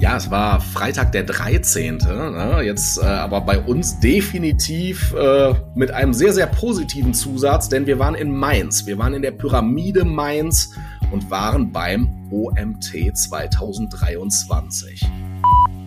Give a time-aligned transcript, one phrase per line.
[0.00, 1.98] Ja, es war Freitag der 13.
[1.98, 2.62] Ne?
[2.64, 7.98] Jetzt äh, aber bei uns definitiv äh, mit einem sehr, sehr positiven Zusatz, denn wir
[7.98, 8.86] waren in Mainz.
[8.86, 10.72] Wir waren in der Pyramide Mainz
[11.10, 15.02] und waren beim OMT 2023.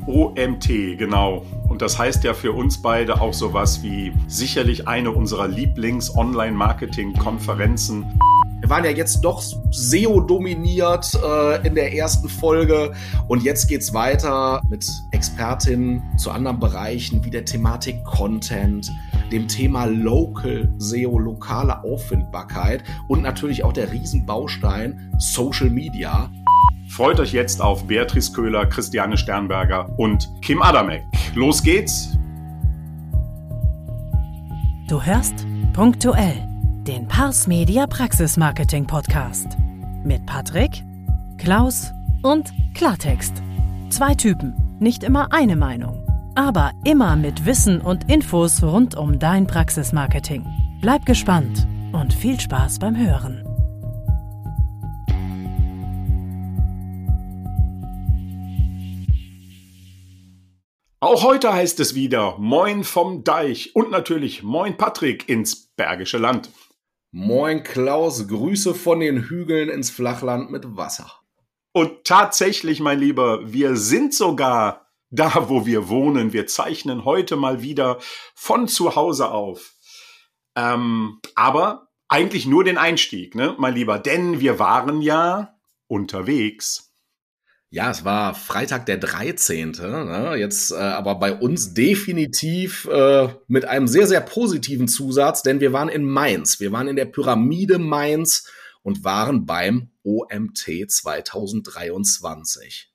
[0.05, 0.67] OMT,
[0.99, 1.43] genau.
[1.67, 8.19] Und das heißt ja für uns beide auch sowas wie sicherlich eine unserer Lieblings-Online-Marketing-Konferenzen.
[8.63, 12.93] Wir waren ja jetzt doch SEO dominiert äh, in der ersten Folge
[13.27, 18.89] und jetzt geht's weiter mit Expertinnen zu anderen Bereichen wie der Thematik Content,
[19.33, 26.31] dem Thema Local SEO, lokale Auffindbarkeit und natürlich auch der Riesenbaustein Social Media.
[26.87, 31.03] Freut euch jetzt auf Beatrice Köhler, Christiane Sternberger und Kim Adamek.
[31.35, 32.17] Los geht's!
[34.87, 36.52] Du hörst punktuell
[36.87, 39.57] den Pars Media Praxis Marketing Podcast
[40.03, 40.83] mit Patrick,
[41.37, 41.91] Klaus
[42.23, 43.41] und Klartext.
[43.89, 49.47] Zwei Typen, nicht immer eine Meinung, aber immer mit Wissen und Infos rund um dein
[49.47, 50.45] Praxismarketing.
[50.81, 53.47] Bleib gespannt und viel Spaß beim Hören.
[60.99, 66.49] Auch heute heißt es wieder Moin vom Deich und natürlich Moin Patrick ins Bergische Land.
[67.15, 71.13] Moin Klaus, Grüße von den Hügeln ins Flachland mit Wasser.
[71.71, 76.33] Und tatsächlich, mein Lieber, wir sind sogar da, wo wir wohnen.
[76.33, 77.99] Wir zeichnen heute mal wieder
[78.33, 79.75] von zu Hause auf.
[80.55, 86.92] Ähm, aber eigentlich nur den Einstieg, ne, mein Lieber, denn wir waren ja unterwegs.
[87.73, 89.71] Ja, es war Freitag der 13.
[89.71, 90.35] Ne?
[90.37, 95.73] Jetzt äh, aber bei uns definitiv äh, mit einem sehr, sehr positiven Zusatz, denn wir
[95.73, 96.59] waren in Mainz.
[96.59, 98.47] Wir waren in der Pyramide Mainz
[98.83, 102.93] und waren beim OMT 2023.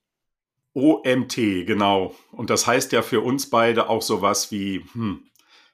[0.74, 2.14] OMT, genau.
[2.30, 5.24] Und das heißt ja für uns beide auch sowas wie hm,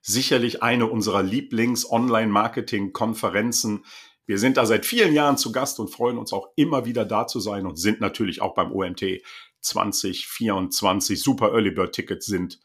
[0.00, 3.84] sicherlich eine unserer Lieblings-Online-Marketing-Konferenzen
[4.26, 7.26] wir sind da seit vielen Jahren zu Gast und freuen uns auch immer wieder da
[7.26, 9.22] zu sein und sind natürlich auch beim OMT
[9.60, 11.22] 2024.
[11.22, 12.60] Super Early Bird Tickets sind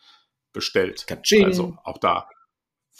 [0.54, 1.06] bestellt.
[1.08, 1.46] Katsching.
[1.46, 2.28] Also auch da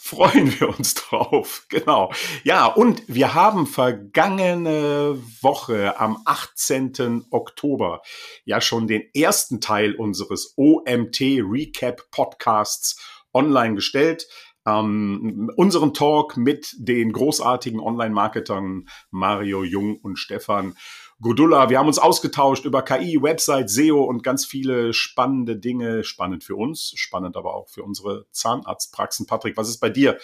[0.02, 1.66] freuen wir uns drauf.
[1.68, 2.12] Genau.
[2.42, 7.26] Ja, und wir haben vergangene Woche am 18.
[7.30, 8.02] Oktober
[8.44, 12.98] ja schon den ersten Teil unseres OMT Recap Podcasts
[13.32, 14.26] online gestellt
[14.66, 20.76] ähm, unseren Talk mit den großartigen Online-Marketern Mario Jung und Stefan
[21.20, 21.68] Godulla.
[21.68, 26.04] Wir haben uns ausgetauscht über KI, Website, SEO und ganz viele spannende Dinge.
[26.04, 29.26] Spannend für uns, spannend aber auch für unsere Zahnarztpraxen.
[29.26, 30.18] Patrick, was ist bei dir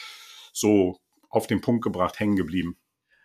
[0.53, 0.99] so
[1.29, 2.77] auf den Punkt gebracht, hängen geblieben?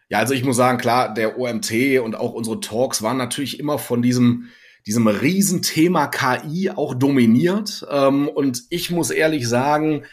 [0.10, 3.78] Ja, also ich muss sagen, klar, der OMT und auch unsere Talks waren natürlich immer
[3.78, 4.50] von diesem
[4.86, 7.86] diesem Riesenthema KI auch dominiert.
[7.90, 10.04] Ähm, und ich muss ehrlich sagen,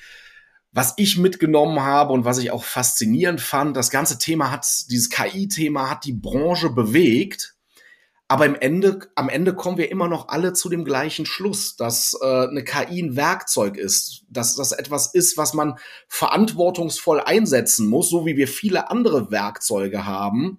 [0.73, 5.11] was ich mitgenommen habe und was ich auch faszinierend fand, das ganze Thema hat, dieses
[5.11, 7.55] KI-Thema hat die Branche bewegt.
[8.31, 12.15] Aber im Ende, am Ende kommen wir immer noch alle zu dem gleichen Schluss, dass
[12.21, 18.11] äh, eine KI ein Werkzeug ist, dass das etwas ist, was man verantwortungsvoll einsetzen muss,
[18.11, 20.59] so wie wir viele andere Werkzeuge haben.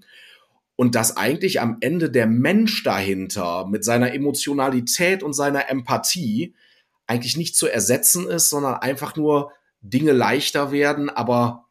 [0.76, 6.56] Und dass eigentlich am Ende der Mensch dahinter mit seiner Emotionalität und seiner Empathie
[7.06, 11.69] eigentlich nicht zu ersetzen ist, sondern einfach nur Dinge leichter werden, aber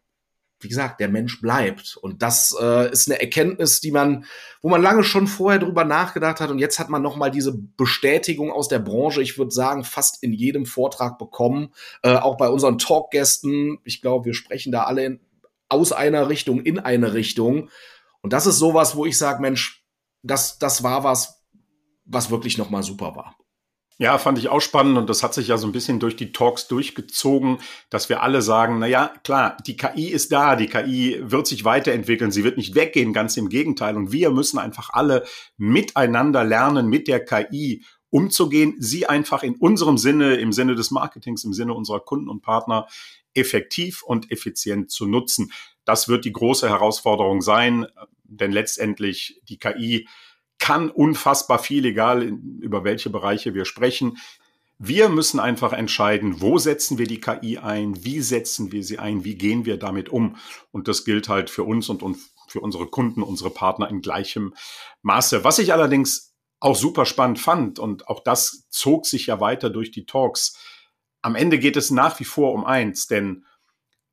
[0.61, 1.97] wie gesagt, der Mensch bleibt.
[1.97, 4.25] Und das äh, ist eine Erkenntnis, die man,
[4.61, 6.51] wo man lange schon vorher drüber nachgedacht hat.
[6.51, 10.33] Und jetzt hat man nochmal diese Bestätigung aus der Branche, ich würde sagen, fast in
[10.33, 11.73] jedem Vortrag bekommen.
[12.03, 13.79] Äh, auch bei unseren Talkgästen.
[13.85, 15.21] Ich glaube, wir sprechen da alle in,
[15.69, 17.71] aus einer Richtung in eine Richtung.
[18.21, 19.85] Und das ist sowas, wo ich sage, Mensch,
[20.23, 21.45] das, das war was,
[22.05, 23.38] was wirklich nochmal super war.
[24.01, 26.31] Ja, fand ich auch spannend und das hat sich ja so ein bisschen durch die
[26.31, 27.59] Talks durchgezogen,
[27.91, 31.65] dass wir alle sagen, na ja, klar, die KI ist da, die KI wird sich
[31.65, 35.25] weiterentwickeln, sie wird nicht weggehen, ganz im Gegenteil und wir müssen einfach alle
[35.57, 41.43] miteinander lernen, mit der KI umzugehen, sie einfach in unserem Sinne, im Sinne des Marketings,
[41.43, 42.87] im Sinne unserer Kunden und Partner
[43.35, 45.53] effektiv und effizient zu nutzen.
[45.85, 47.87] Das wird die große Herausforderung sein,
[48.23, 50.07] denn letztendlich die KI
[50.59, 54.19] kann unfassbar viel, egal über welche Bereiche wir sprechen.
[54.79, 59.25] Wir müssen einfach entscheiden, wo setzen wir die KI ein, wie setzen wir sie ein,
[59.25, 60.37] wie gehen wir damit um.
[60.71, 62.03] Und das gilt halt für uns und,
[62.49, 64.55] für unsere Kunden, unsere Partner in gleichem
[65.03, 65.43] Maße.
[65.43, 69.91] Was ich allerdings auch super spannend fand, und auch das zog sich ja weiter durch
[69.91, 70.57] die Talks,
[71.23, 73.45] am Ende geht es nach wie vor um eins, denn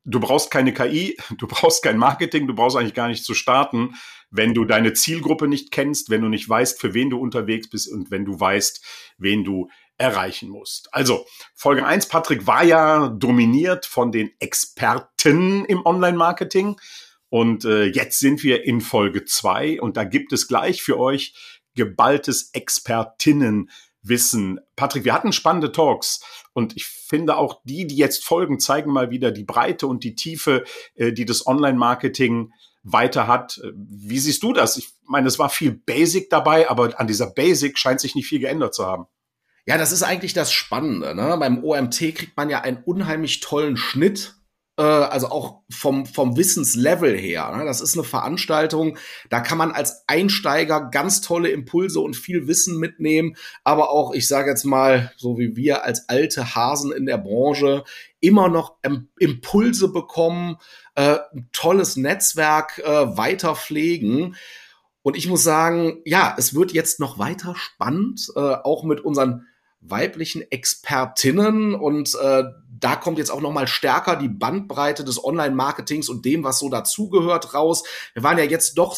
[0.06, 3.96] du brauchst keine KI, du brauchst kein Marketing, du brauchst eigentlich gar nicht zu starten,
[4.30, 7.92] wenn du deine Zielgruppe nicht kennst, wenn du nicht weißt, für wen du unterwegs bist
[7.92, 8.84] und wenn du weißt,
[9.18, 10.94] wen du erreichen musst.
[10.94, 16.78] Also, Folge 1, Patrick, war ja dominiert von den Experten im Online-Marketing.
[17.30, 21.34] Und äh, jetzt sind wir in Folge 2 und da gibt es gleich für euch
[21.75, 22.50] geballtes
[24.06, 24.60] Expertinnenwissen.
[24.75, 26.22] Patrick, wir hatten spannende Talks
[26.54, 30.16] und ich finde auch die, die jetzt folgen, zeigen mal wieder die Breite und die
[30.16, 30.63] Tiefe,
[30.96, 32.52] äh, die das Online-Marketing
[32.84, 33.60] weiter hat.
[33.74, 34.78] Wie siehst du das?
[34.78, 38.40] Ich meine, es war viel Basic dabei, aber an dieser Basic scheint sich nicht viel
[38.40, 39.06] geändert zu haben.
[39.66, 41.16] Ja, das ist eigentlich das Spannende.
[41.16, 41.36] Ne?
[41.40, 44.35] Beim OMT kriegt man ja einen unheimlich tollen Schnitt äh,
[44.81, 47.56] also auch vom, vom Wissenslevel her.
[47.56, 47.66] Ne?
[47.66, 48.98] Das ist eine Veranstaltung,
[49.30, 54.27] da kann man als Einsteiger ganz tolle Impulse und viel Wissen mitnehmen, aber auch, ich
[54.27, 57.83] sage jetzt mal, so wie wir als alte Hasen in der Branche,
[58.19, 58.75] immer noch
[59.18, 60.57] Impulse bekommen,
[60.95, 64.36] äh, ein tolles Netzwerk äh, weiter pflegen.
[65.04, 69.45] Und ich muss sagen, ja, es wird jetzt noch weiter spannend, äh, auch mit unseren
[69.81, 72.44] weiblichen Expertinnen und äh,
[72.80, 76.69] da kommt jetzt auch noch mal stärker die Bandbreite des Online-Marketings und dem, was so
[76.69, 77.83] dazugehört, raus.
[78.13, 78.98] Wir waren ja jetzt doch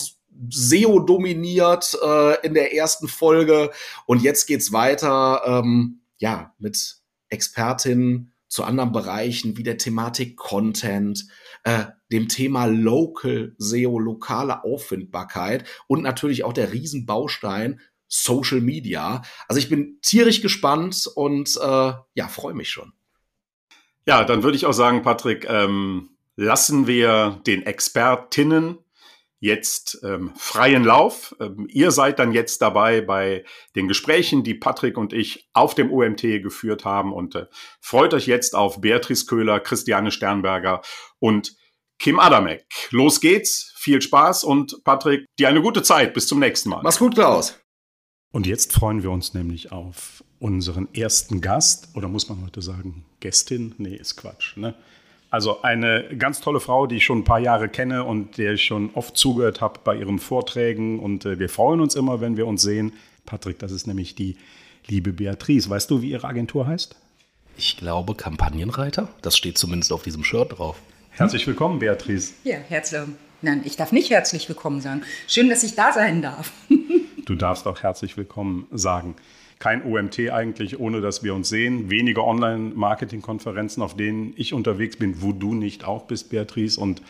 [0.49, 3.71] SEO dominiert äh, in der ersten Folge
[4.05, 6.97] und jetzt geht's weiter, ähm, ja, mit
[7.29, 11.27] Expertinnen zu anderen Bereichen wie der Thematik Content,
[11.63, 19.21] äh, dem Thema Local SEO, lokale Auffindbarkeit und natürlich auch der Riesenbaustein Social Media.
[19.47, 22.93] Also ich bin tierisch gespannt und äh, ja, freue mich schon.
[24.07, 28.77] Ja, dann würde ich auch sagen, Patrick, ähm, lassen wir den Expertinnen
[29.39, 31.35] jetzt ähm, freien Lauf.
[31.39, 33.43] Ähm, ihr seid dann jetzt dabei bei
[33.75, 37.45] den Gesprächen, die Patrick und ich auf dem OMT geführt haben und äh,
[37.81, 40.81] freut euch jetzt auf Beatrice Köhler, Christiane Sternberger
[41.19, 41.55] und
[41.99, 42.65] Kim Adamek.
[42.91, 46.13] Los geht's, viel Spaß und Patrick, dir eine gute Zeit.
[46.13, 46.81] Bis zum nächsten Mal.
[46.81, 47.59] Mach's gut, Klaus.
[48.31, 53.05] Und jetzt freuen wir uns nämlich auf unseren ersten Gast, oder muss man heute sagen,
[53.19, 53.73] Gästin?
[53.77, 54.57] Nee, ist Quatsch.
[54.57, 54.75] Ne?
[55.29, 58.63] Also eine ganz tolle Frau, die ich schon ein paar Jahre kenne und der ich
[58.63, 60.99] schon oft zugehört habe bei ihren Vorträgen.
[60.99, 62.93] Und äh, wir freuen uns immer, wenn wir uns sehen.
[63.25, 64.37] Patrick, das ist nämlich die
[64.85, 65.69] liebe Beatrice.
[65.69, 66.95] Weißt du, wie ihre Agentur heißt?
[67.57, 69.09] Ich glaube Kampagnenreiter.
[69.21, 70.77] Das steht zumindest auf diesem Shirt drauf.
[71.09, 72.33] Herzlich willkommen, Beatrice.
[72.43, 73.01] Ja, herzlich.
[73.41, 75.01] Nein, ich darf nicht herzlich willkommen sagen.
[75.27, 76.51] Schön, dass ich da sein darf.
[77.27, 79.13] Du darfst auch herzlich willkommen sagen.
[79.59, 81.89] Kein OMT eigentlich, ohne dass wir uns sehen.
[81.89, 86.79] Wenige Online-Marketing-Konferenzen, auf denen ich unterwegs bin, wo du nicht auch bist, Beatrice.
[86.79, 87.01] Und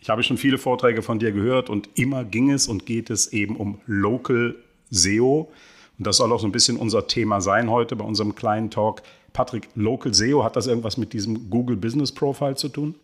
[0.00, 3.32] ich habe schon viele Vorträge von dir gehört und immer ging es und geht es
[3.32, 4.54] eben um Local
[4.90, 5.50] SEO.
[5.98, 9.02] Und das soll auch so ein bisschen unser Thema sein heute bei unserem kleinen Talk.
[9.32, 12.94] Patrick, Local SEO, hat das irgendwas mit diesem Google Business Profile zu tun?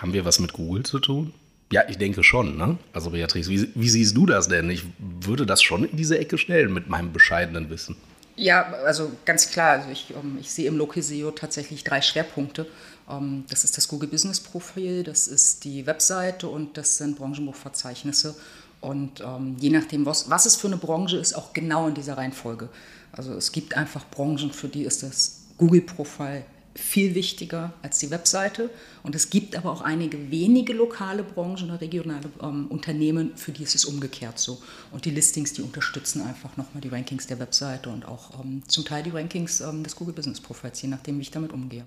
[0.00, 1.34] Haben wir was mit Google zu tun?
[1.70, 2.56] Ja, ich denke schon.
[2.56, 2.78] Ne?
[2.92, 4.70] Also Beatrice, wie, wie siehst du das denn?
[4.70, 7.96] Ich würde das schon in diese Ecke stellen mit meinem bescheidenen Wissen.
[8.36, 9.78] Ja, also ganz klar.
[9.78, 12.66] Also ich, um, ähm, ich sehe im Local-SEO tatsächlich drei Schwerpunkte.
[13.06, 17.16] Um, ähm, das ist das Google Business Profil, das ist die Webseite und das sind
[17.16, 18.34] Branchenbuchverzeichnisse.
[18.80, 21.94] Und um, ähm, je nachdem, was, was es für eine Branche ist, auch genau in
[21.94, 22.68] dieser Reihenfolge.
[23.12, 26.44] Also es gibt einfach Branchen, für die ist das Google-Profil
[26.78, 28.70] viel wichtiger als die Webseite.
[29.02, 33.62] Und es gibt aber auch einige wenige lokale Branchen oder regionale ähm, Unternehmen, für die
[33.62, 34.60] ist es umgekehrt so.
[34.92, 38.84] Und die Listings, die unterstützen einfach nochmal die Rankings der Webseite und auch ähm, zum
[38.84, 41.84] Teil die Rankings ähm, des Google Business Profiles, je nachdem, wie ich damit umgehe.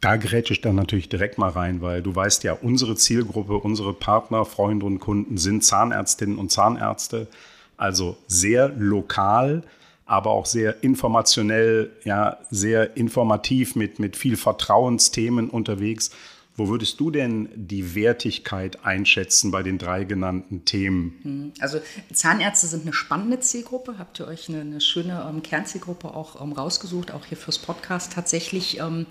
[0.00, 3.92] Da grätsche ich dann natürlich direkt mal rein, weil du weißt ja, unsere Zielgruppe, unsere
[3.92, 7.28] Partner, Freunde und Kunden sind Zahnärztinnen und Zahnärzte,
[7.76, 9.62] also sehr lokal
[10.06, 16.10] aber auch sehr informationell, ja, sehr informativ mit, mit viel Vertrauensthemen unterwegs.
[16.58, 21.18] Wo würdest du denn die Wertigkeit einschätzen bei den drei genannten Themen?
[21.22, 21.80] Hm, also
[22.14, 23.98] Zahnärzte sind eine spannende Zielgruppe.
[23.98, 28.14] Habt ihr euch eine, eine schöne ähm, Kernzielgruppe auch ähm, rausgesucht, auch hier fürs Podcast.
[28.14, 29.04] Tatsächlich ähm,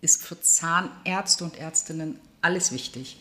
[0.00, 3.20] ist für Zahnärzte und Ärztinnen alles wichtig.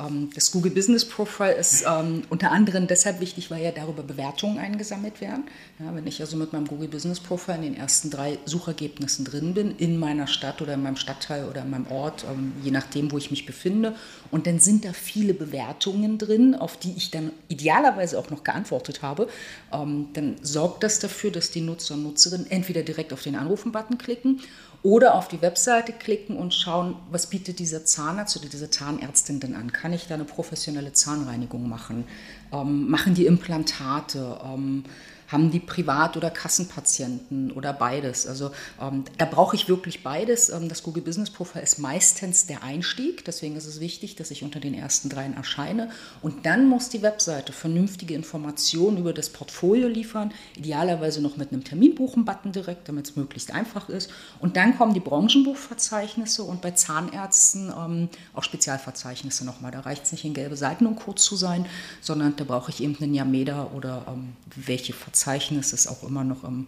[0.00, 4.58] Ähm, das Google Business Profile ist ähm, unter anderem deshalb wichtig, weil ja darüber Bewertungen
[4.58, 5.44] eingesammelt werden.
[5.78, 9.54] Ja, wenn ich also mit meinem Google Business Profile in den ersten drei Suchergebnissen drin
[9.54, 13.12] bin, in meiner Stadt oder in meinem Stadtteil oder in meinem Ort, ähm, je nachdem,
[13.12, 13.94] wo ich mich befinde,
[14.30, 19.02] und dann sind da viele Bewertungen drin, auf die ich dann idealerweise auch noch geantwortet
[19.02, 19.28] habe,
[19.70, 24.40] dann sorgt das dafür, dass die Nutzer und Nutzerinnen entweder direkt auf den Anrufen-Button klicken
[24.82, 29.54] oder auf die Webseite klicken und schauen, was bietet dieser Zahnarzt oder diese Zahnärztin denn
[29.54, 29.72] an?
[29.72, 32.04] Kann ich da eine professionelle Zahnreinigung machen?
[32.52, 34.38] Ähm, machen die Implantate?
[34.44, 34.84] Ähm,
[35.30, 38.26] Haben die Privat- oder Kassenpatienten oder beides?
[38.26, 40.48] Also ähm, da brauche ich wirklich beides.
[40.48, 43.24] Ähm, das Google Business Profile ist meistens der Einstieg.
[43.24, 45.90] Deswegen ist es wichtig, dass ich unter den ersten dreien erscheine.
[46.20, 50.32] Und dann muss die Webseite vernünftige Informationen über das Portfolio liefern.
[50.56, 54.10] Idealerweise noch mit einem Terminbuchen-Button direkt, damit es möglichst einfach ist.
[54.40, 59.70] Und dann kommen die Branchenbuchverzeichnisse und bei Zahnärzten ähm, auch Spezialverzeichnisse nochmal.
[59.70, 61.66] Da reicht es nicht in gelbe Seiten und kurz zu sein,
[62.00, 66.44] sondern da brauche ich eben einen Yameda oder ähm, welche Verzeichnisse es auch immer noch
[66.44, 66.66] im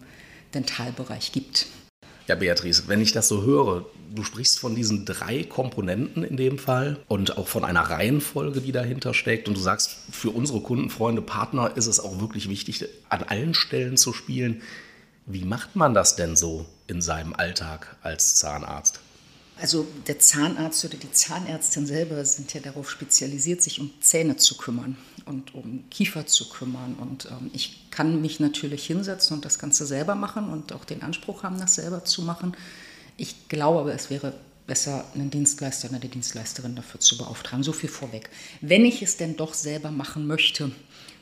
[0.53, 1.67] Dentalbereich gibt.
[2.27, 6.57] Ja, Beatrice, wenn ich das so höre, du sprichst von diesen drei Komponenten in dem
[6.57, 9.49] Fall und auch von einer Reihenfolge, die dahinter steckt.
[9.49, 13.53] Und du sagst, für unsere Kunden, Freunde, Partner ist es auch wirklich wichtig, an allen
[13.53, 14.61] Stellen zu spielen.
[15.25, 18.99] Wie macht man das denn so in seinem Alltag als Zahnarzt?
[19.63, 24.57] Also der Zahnarzt oder die Zahnärztin selber sind ja darauf spezialisiert, sich um Zähne zu
[24.57, 26.95] kümmern und um Kiefer zu kümmern.
[26.99, 31.01] Und ähm, ich kann mich natürlich hinsetzen und das Ganze selber machen und auch den
[31.01, 32.57] Anspruch haben, das selber zu machen.
[33.15, 34.33] Ich glaube aber, es wäre
[34.67, 37.63] besser, einen Dienstleister oder eine Dienstleisterin dafür zu beauftragen.
[37.63, 38.29] So viel vorweg.
[38.59, 40.73] Wenn ich es denn doch selber machen möchte,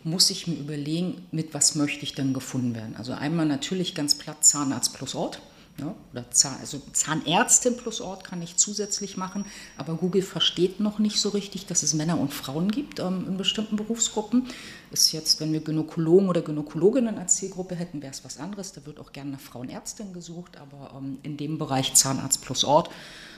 [0.03, 2.95] muss ich mir überlegen, mit was möchte ich denn gefunden werden.
[2.95, 5.39] Also einmal natürlich ganz platt Zahnarzt plus Ort.
[5.79, 9.45] Ja, oder Zahn, also Zahnärztin plus Ort kann ich zusätzlich machen,
[9.77, 13.37] aber Google versteht noch nicht so richtig, dass es Männer und Frauen gibt ähm, in
[13.37, 14.47] bestimmten Berufsgruppen.
[14.91, 18.73] Ist jetzt, wenn wir Gynäkologen oder Gynäkologinnen als Zielgruppe hätten, wäre es was anderes.
[18.73, 22.89] Da wird auch gerne eine Frauenärztin gesucht, aber ähm, in dem Bereich Zahnarzt plus Ort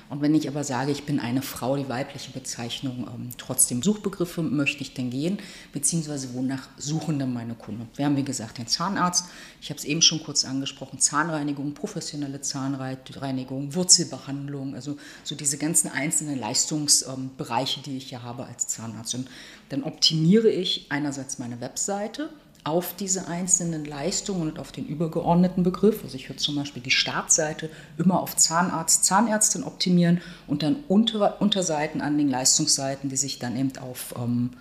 [0.10, 4.42] und wenn ich aber sage, ich bin eine Frau, die weibliche Bezeichnung, ähm, trotzdem Suchbegriffe
[4.42, 5.38] möchte ich denn gehen,
[5.72, 7.88] beziehungsweise wonach suchen denn meine Kunden?
[7.96, 9.26] Wir haben, wie gesagt, den Zahnarzt,
[9.62, 15.90] ich habe es eben schon kurz angesprochen, Zahnreinigung, professionelle Zahnreinigung, Wurzelbehandlung, also so diese ganzen
[15.90, 19.16] einzelnen Leistungsbereiche, die ich ja habe als Zahnarzt.
[19.16, 19.28] Und
[19.70, 22.30] dann optimiere ich einerseits meine Webseite,
[22.64, 26.04] auf diese einzelnen Leistungen und auf den übergeordneten Begriff.
[26.04, 31.42] Also ich würde zum Beispiel die Startseite immer auf Zahnarzt, Zahnärztin optimieren und dann unter,
[31.42, 34.52] Unterseiten an den Leistungsseiten, die sich dann eben auf ähm,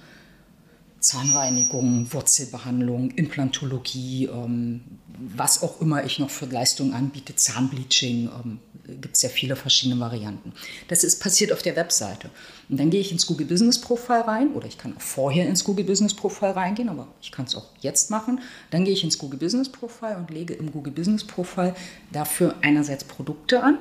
[1.02, 4.82] Zahnreinigung, Wurzelbehandlung, Implantologie, ähm,
[5.18, 8.58] was auch immer ich noch für Leistungen anbiete, Zahnbleaching, ähm,
[9.00, 10.52] gibt es ja viele verschiedene Varianten.
[10.88, 12.30] Das ist passiert auf der Webseite.
[12.68, 15.64] Und dann gehe ich ins Google Business Profile rein oder ich kann auch vorher ins
[15.64, 18.40] Google Business Profile reingehen, aber ich kann es auch jetzt machen.
[18.70, 21.74] Dann gehe ich ins Google Business Profile und lege im Google Business Profile
[22.12, 23.78] dafür einerseits Produkte an,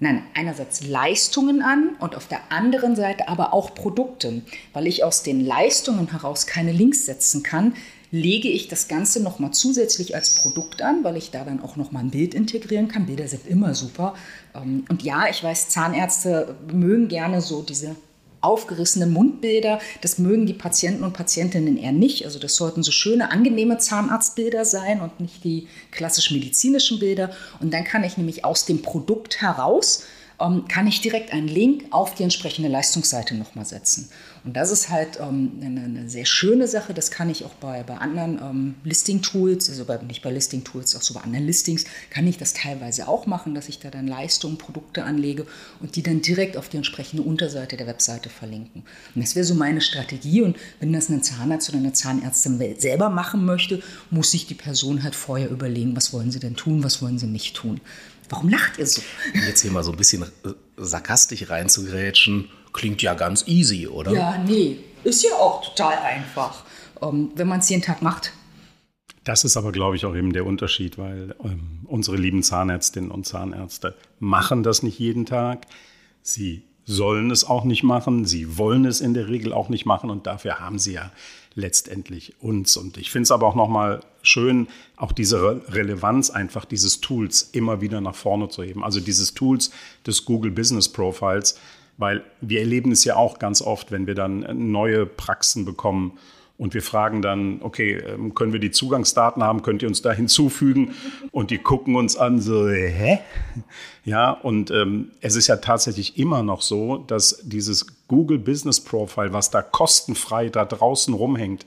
[0.00, 5.22] nein, einerseits Leistungen an und auf der anderen Seite aber auch Produkte, weil ich aus
[5.22, 7.74] den Leistungen heraus keine Links setzen kann,
[8.10, 12.04] lege ich das Ganze nochmal zusätzlich als Produkt an, weil ich da dann auch nochmal
[12.04, 13.06] ein Bild integrieren kann.
[13.06, 14.14] Bilder sind immer super.
[14.54, 17.96] Ähm, und ja, ich weiß, Zahnärzte mögen gerne so diese
[18.46, 19.80] aufgerissenen Mundbilder.
[20.00, 22.24] Das mögen die Patienten und Patientinnen eher nicht.
[22.24, 27.30] Also das sollten so schöne, angenehme Zahnarztbilder sein und nicht die klassisch medizinischen Bilder.
[27.60, 30.04] Und dann kann ich nämlich aus dem Produkt heraus
[30.38, 34.10] kann ich direkt einen Link auf die entsprechende Leistungsseite nochmal setzen.
[34.44, 36.94] Und das ist halt ähm, eine, eine, sehr schöne Sache.
[36.94, 41.02] Das kann ich auch bei, bei anderen ähm, Listing-Tools, also bei, nicht bei Listing-Tools, auch
[41.02, 44.56] so bei anderen Listings, kann ich das teilweise auch machen, dass ich da dann Leistungen,
[44.56, 45.46] Produkte anlege
[45.80, 48.84] und die dann direkt auf die entsprechende Unterseite der Webseite verlinken.
[49.14, 50.42] Und das wäre so meine Strategie.
[50.42, 55.02] Und wenn das ein Zahnarzt oder eine Zahnärztin selber machen möchte, muss sich die Person
[55.02, 57.80] halt vorher überlegen, was wollen sie denn tun, was wollen sie nicht tun.
[58.28, 59.02] Warum lacht ihr so?
[59.46, 60.26] Jetzt hier mal so ein bisschen äh,
[60.76, 64.12] sarkastisch reinzugrätschen, klingt ja ganz easy, oder?
[64.12, 66.64] Ja, nee, ist ja auch total einfach,
[67.02, 68.32] ähm, wenn man es jeden Tag macht.
[69.24, 73.26] Das ist aber, glaube ich, auch eben der Unterschied, weil ähm, unsere lieben Zahnärztinnen und
[73.26, 75.66] Zahnärzte machen das nicht jeden Tag.
[76.22, 78.24] Sie sollen es auch nicht machen.
[78.24, 81.10] Sie wollen es in der Regel auch nicht machen und dafür haben sie ja
[81.56, 82.76] letztendlich uns.
[82.76, 87.50] Und ich finde es aber auch nochmal schön, auch diese Re Relevanz einfach dieses Tools
[87.52, 88.84] immer wieder nach vorne zu heben.
[88.84, 89.72] Also dieses Tools
[90.06, 91.58] des Google Business Profiles,
[91.96, 96.18] weil wir erleben es ja auch ganz oft, wenn wir dann neue Praxen bekommen
[96.58, 99.62] und wir fragen dann, okay, ähm, können wir die Zugangsdaten haben?
[99.62, 100.94] Könnt ihr uns da hinzufügen?
[101.30, 103.18] Und die gucken uns an, so, hä?
[104.04, 109.32] Ja, und ähm, es ist ja tatsächlich immer noch so, dass dieses Google Business Profile,
[109.32, 111.66] was da kostenfrei da draußen rumhängt,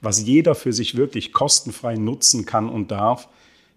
[0.00, 3.28] was jeder für sich wirklich kostenfrei nutzen kann und darf,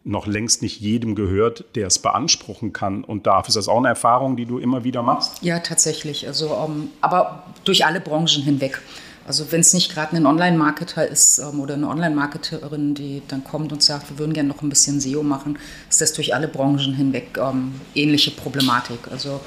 [0.03, 3.47] noch längst nicht jedem gehört, der es beanspruchen kann und darf.
[3.47, 5.43] Ist das auch eine Erfahrung, die du immer wieder machst?
[5.43, 6.27] Ja, tatsächlich.
[6.27, 8.81] Also, um, ähm, aber durch alle Branchen hinweg.
[9.27, 13.71] Also wenn es nicht gerade ein Online-Marketer ist ähm, oder eine Online-Marketerin, die dann kommt
[13.71, 15.57] und sagt, wir würden gerne noch ein bisschen SEO machen,
[15.89, 18.99] ist das durch alle Branchen hinweg ähm, ähnliche Problematik.
[19.11, 19.41] Also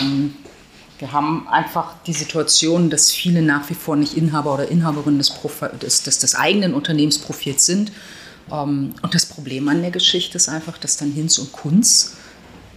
[0.00, 0.34] ähm,
[0.98, 5.32] wir haben einfach die Situation, dass viele nach wie vor nicht Inhaber oder Inhaberin des,
[5.80, 7.92] des, des, des eigenen Unternehmensprofils sind
[8.50, 12.16] Ähm, und das Problem an der Geschichte ist einfach, dass dann Hinz und Kunz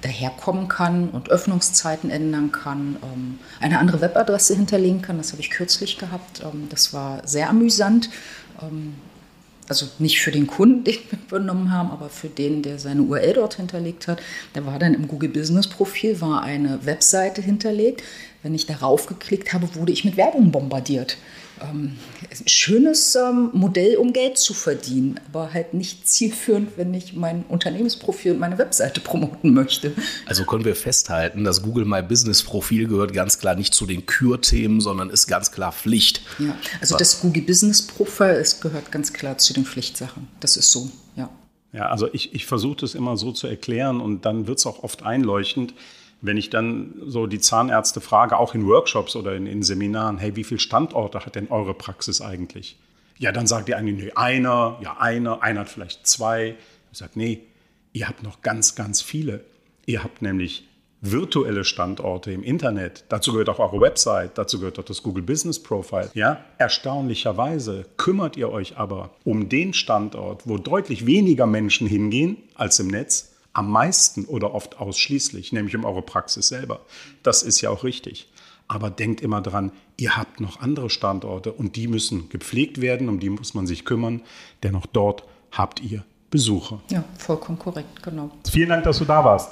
[0.01, 5.17] daherkommen kann und Öffnungszeiten ändern kann, ähm, eine andere Webadresse hinterlegen kann.
[5.17, 6.41] Das habe ich kürzlich gehabt.
[6.41, 8.09] Ähm, das war sehr amüsant.
[8.61, 8.95] Ähm,
[9.69, 13.33] also nicht für den Kunden, den wir übernommen haben, aber für den, der seine URL
[13.33, 14.21] dort hinterlegt hat.
[14.53, 18.03] Da war dann im Google Business Profil war eine Webseite hinterlegt.
[18.43, 21.17] Wenn ich darauf geklickt habe, wurde ich mit Werbung bombardiert
[21.61, 21.97] ähm,
[22.45, 28.33] schönes ähm, Modell, um Geld zu verdienen, aber halt nicht zielführend, wenn ich mein Unternehmensprofil
[28.33, 29.93] und meine Webseite promoten möchte.
[30.25, 34.05] Also können wir festhalten, das Google My Business Profil gehört ganz klar nicht zu den
[34.05, 36.21] Kürthemen, sondern ist ganz klar Pflicht.
[36.39, 40.27] Ja, also das Google Business Profil ist, gehört ganz klar zu den Pflichtsachen.
[40.39, 41.29] Das ist so, ja.
[41.73, 44.83] Ja, also ich, ich versuche das immer so zu erklären und dann wird es auch
[44.83, 45.73] oft einleuchtend
[46.21, 50.35] wenn ich dann so die Zahnärzte frage, auch in Workshops oder in, in Seminaren, hey,
[50.35, 52.77] wie viele Standorte hat denn eure Praxis eigentlich?
[53.17, 56.55] Ja, dann sagt die eine, nee, einer, ja, einer, einer hat vielleicht zwei.
[56.91, 57.41] Ich sage, nee,
[57.93, 59.43] ihr habt noch ganz, ganz viele.
[59.85, 60.67] Ihr habt nämlich
[61.01, 63.05] virtuelle Standorte im Internet.
[63.09, 66.11] Dazu gehört auch eure Website, dazu gehört auch das Google Business Profile.
[66.13, 72.79] Ja, erstaunlicherweise kümmert ihr euch aber um den Standort, wo deutlich weniger Menschen hingehen als
[72.79, 76.85] im Netz am meisten oder oft ausschließlich, nämlich um eure Praxis selber.
[77.23, 78.29] Das ist ja auch richtig.
[78.67, 83.19] Aber denkt immer dran, ihr habt noch andere Standorte und die müssen gepflegt werden, um
[83.19, 84.21] die muss man sich kümmern,
[84.63, 86.81] denn auch dort habt ihr Besucher.
[86.89, 88.31] Ja, vollkommen korrekt, genau.
[88.49, 89.51] Vielen Dank, dass du da warst.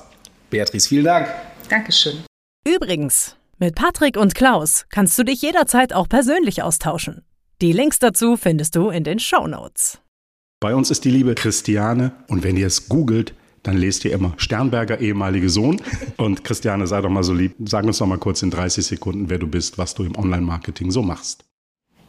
[0.50, 1.28] Beatrice, vielen Dank.
[1.70, 2.24] Dankeschön.
[2.66, 7.26] Übrigens, mit Patrick und Klaus kannst du dich jederzeit auch persönlich austauschen.
[7.62, 10.00] Die Links dazu findest du in den Show Notes.
[10.62, 14.34] Bei uns ist die liebe Christiane und wenn ihr es googelt, dann lest ihr immer
[14.38, 15.82] Sternberger ehemalige Sohn.
[16.18, 19.30] Und Christiane, sei doch mal so lieb, sag uns doch mal kurz in 30 Sekunden,
[19.30, 21.46] wer du bist, was du im Online-Marketing so machst.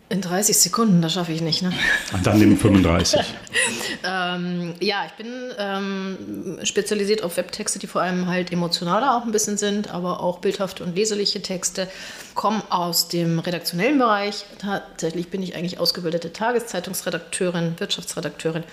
[0.08, 1.72] In 30 Sekunden, das schaffe ich nicht, ne?
[2.12, 3.20] Und dann nimm 35.
[4.04, 9.30] ähm, ja, ich bin ähm, spezialisiert auf Webtexte, die vor allem halt emotionaler auch ein
[9.30, 11.88] bisschen sind, aber auch bildhafte und leserliche Texte.
[12.34, 14.46] Komme aus dem redaktionellen Bereich.
[14.58, 18.64] Tatsächlich bin ich eigentlich ausgebildete Tageszeitungsredakteurin, Wirtschaftsredakteurin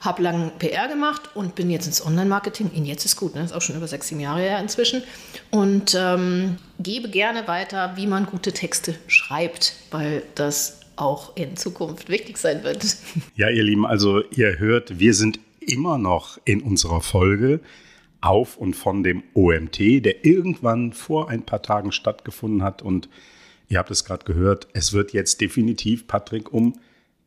[0.00, 2.70] habe lang PR gemacht und bin jetzt ins Online-Marketing.
[2.74, 3.42] In jetzt ist gut, ne?
[3.42, 5.02] ist auch schon über sechs, sieben Jahre her inzwischen.
[5.50, 12.08] Und ähm, gebe gerne weiter, wie man gute Texte schreibt, weil das auch in Zukunft
[12.08, 12.84] wichtig sein wird.
[13.36, 17.60] Ja, ihr Lieben, also ihr hört, wir sind immer noch in unserer Folge
[18.20, 22.80] auf und von dem OMT, der irgendwann vor ein paar Tagen stattgefunden hat.
[22.82, 23.08] Und
[23.68, 26.78] ihr habt es gerade gehört, es wird jetzt definitiv, Patrick, um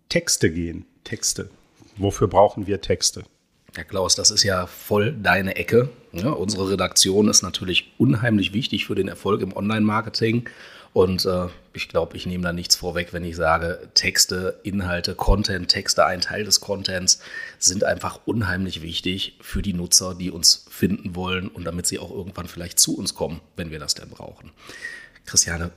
[0.09, 0.85] Texte gehen.
[1.03, 1.49] Texte.
[1.97, 3.23] Wofür brauchen wir Texte?
[3.75, 5.89] Ja, Klaus, das ist ja voll deine Ecke.
[6.11, 10.49] Ja, unsere Redaktion ist natürlich unheimlich wichtig für den Erfolg im Online-Marketing.
[10.93, 15.67] Und äh, ich glaube, ich nehme da nichts vorweg, wenn ich sage, Texte, Inhalte, Content,
[15.67, 17.19] Texte, ein Teil des Contents
[17.59, 22.09] sind einfach unheimlich wichtig für die Nutzer, die uns finden wollen und damit sie auch
[22.09, 24.51] irgendwann vielleicht zu uns kommen, wenn wir das denn brauchen.
[25.25, 25.69] Christiane,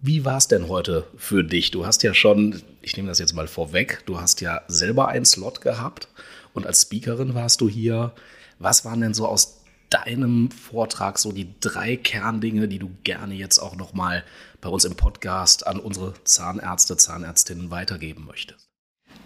[0.00, 1.70] wie war es denn heute für dich?
[1.70, 5.24] Du hast ja schon, ich nehme das jetzt mal vorweg, du hast ja selber einen
[5.24, 6.08] Slot gehabt
[6.54, 8.12] und als Speakerin warst du hier.
[8.58, 13.58] Was waren denn so aus deinem Vortrag so die drei Kerndinge, die du gerne jetzt
[13.58, 14.24] auch nochmal
[14.60, 18.68] bei uns im Podcast an unsere Zahnärzte, Zahnärztinnen weitergeben möchtest?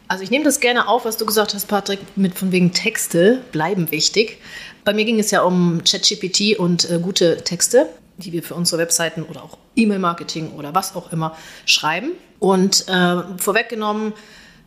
[0.09, 3.42] Also ich nehme das gerne auf, was du gesagt hast, Patrick, mit von wegen Texte
[3.53, 4.38] bleiben wichtig.
[4.85, 7.88] Bei mir ging es ja um ChatGPT und äh, gute Texte
[8.19, 12.12] die wir für unsere Webseiten oder auch E-Mail-Marketing oder was auch immer schreiben.
[12.39, 14.12] Und äh, vorweggenommen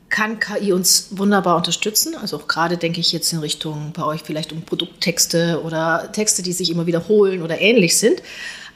[0.09, 2.15] kann KI uns wunderbar unterstützen.
[2.15, 6.41] Also auch gerade denke ich jetzt in Richtung bei euch vielleicht um Produkttexte oder Texte,
[6.41, 8.21] die sich immer wiederholen oder ähnlich sind.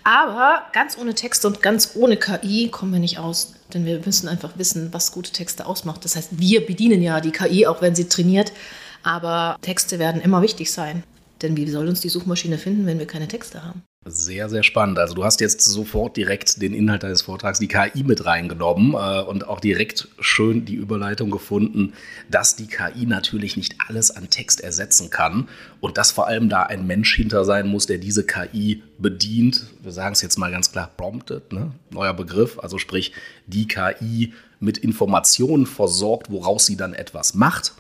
[0.03, 3.53] Aber ganz ohne Texte und ganz ohne KI kommen wir nicht aus.
[3.73, 6.03] Denn wir müssen einfach wissen, was gute Texte ausmacht.
[6.05, 8.51] Das heißt, wir bedienen ja die KI, auch wenn sie trainiert.
[9.01, 11.03] Aber Texte werden immer wichtig sein.
[11.41, 13.83] Denn wie soll uns die Suchmaschine finden, wenn wir keine Texte haben?
[14.05, 14.99] Sehr, sehr spannend.
[14.99, 19.21] Also du hast jetzt sofort direkt den Inhalt deines Vortrags, die KI mit reingenommen äh,
[19.21, 21.93] und auch direkt schön die Überleitung gefunden,
[22.29, 25.47] dass die KI natürlich nicht alles an Text ersetzen kann
[25.79, 29.67] und dass vor allem da ein Mensch hinter sein muss, der diese KI bedient.
[29.81, 31.71] Wir sagen es jetzt mal ganz klar, prompted, ne?
[31.89, 33.13] neuer Begriff, also sprich
[33.47, 37.73] die KI mit Informationen versorgt, woraus sie dann etwas macht.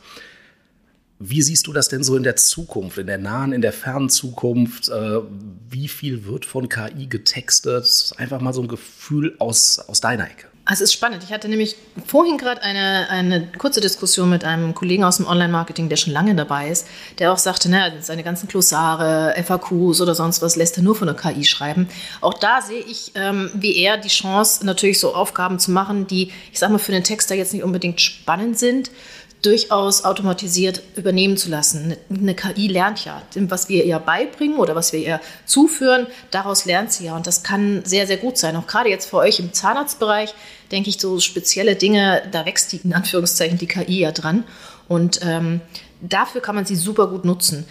[1.25, 4.09] Wie siehst du das denn so in der Zukunft, in der nahen, in der fernen
[4.09, 4.89] Zukunft?
[4.89, 5.21] Äh,
[5.69, 8.11] wie viel wird von KI getextet?
[8.17, 10.47] Einfach mal so ein Gefühl aus, aus deiner Ecke.
[10.65, 11.23] Also es ist spannend.
[11.23, 15.87] Ich hatte nämlich vorhin gerade eine, eine kurze Diskussion mit einem Kollegen aus dem Online-Marketing,
[15.87, 16.87] der schon lange dabei ist,
[17.19, 21.07] der auch sagte, naja, seine ganzen Glossare, FAQs oder sonst was lässt er nur von
[21.07, 21.89] der KI schreiben.
[22.19, 26.31] Auch da sehe ich, ähm, wie er die Chance, natürlich so Aufgaben zu machen, die,
[26.51, 28.89] ich sag mal, für den Texter jetzt nicht unbedingt spannend sind,
[29.43, 31.95] durchaus automatisiert übernehmen zu lassen.
[32.09, 36.93] Eine KI lernt ja, was wir ihr beibringen oder was wir ihr zuführen, daraus lernt
[36.93, 37.15] sie ja.
[37.15, 38.55] Und das kann sehr, sehr gut sein.
[38.55, 40.33] Auch gerade jetzt für euch im Zahnarztbereich,
[40.71, 44.45] denke ich, so spezielle Dinge, da wächst die, in Anführungszeichen, die KI ja dran.
[44.87, 45.59] Und ähm,
[46.01, 47.65] dafür kann man sie super gut nutzen.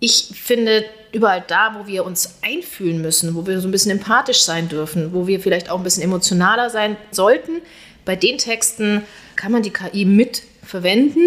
[0.00, 4.42] Ich finde, überall da, wo wir uns einfühlen müssen, wo wir so ein bisschen empathisch
[4.42, 7.62] sein dürfen, wo wir vielleicht auch ein bisschen emotionaler sein sollten,
[8.04, 9.02] bei den Texten
[9.36, 10.42] kann man die KI mit
[10.74, 11.20] verwenden,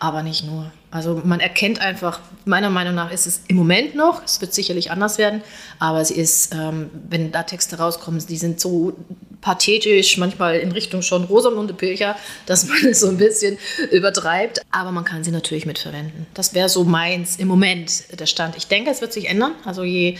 [0.00, 0.72] aber nicht nur.
[0.90, 4.90] Also man erkennt einfach, meiner Meinung nach ist es im Moment noch, es wird sicherlich
[4.90, 5.40] anders werden,
[5.78, 8.94] aber sie ist, ähm, wenn da Texte rauskommen, die sind so
[9.40, 13.56] pathetisch, manchmal in Richtung schon Rosamunde Pilcher, dass man es so ein bisschen
[13.92, 16.26] übertreibt, aber man kann sie natürlich mitverwenden.
[16.34, 18.56] Das wäre so meins im Moment der Stand.
[18.56, 20.16] Ich denke, es wird sich ändern, also je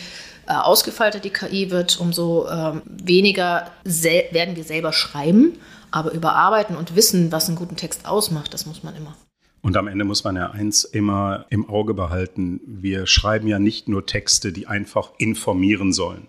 [0.46, 5.58] äh, ausgefeilter die KI wird, umso ähm, weniger werden wir selber schreiben
[5.90, 9.16] aber überarbeiten und wissen, was einen guten Text ausmacht, das muss man immer.
[9.60, 12.60] Und am Ende muss man ja eins immer im Auge behalten.
[12.64, 16.28] Wir schreiben ja nicht nur Texte, die einfach informieren sollen.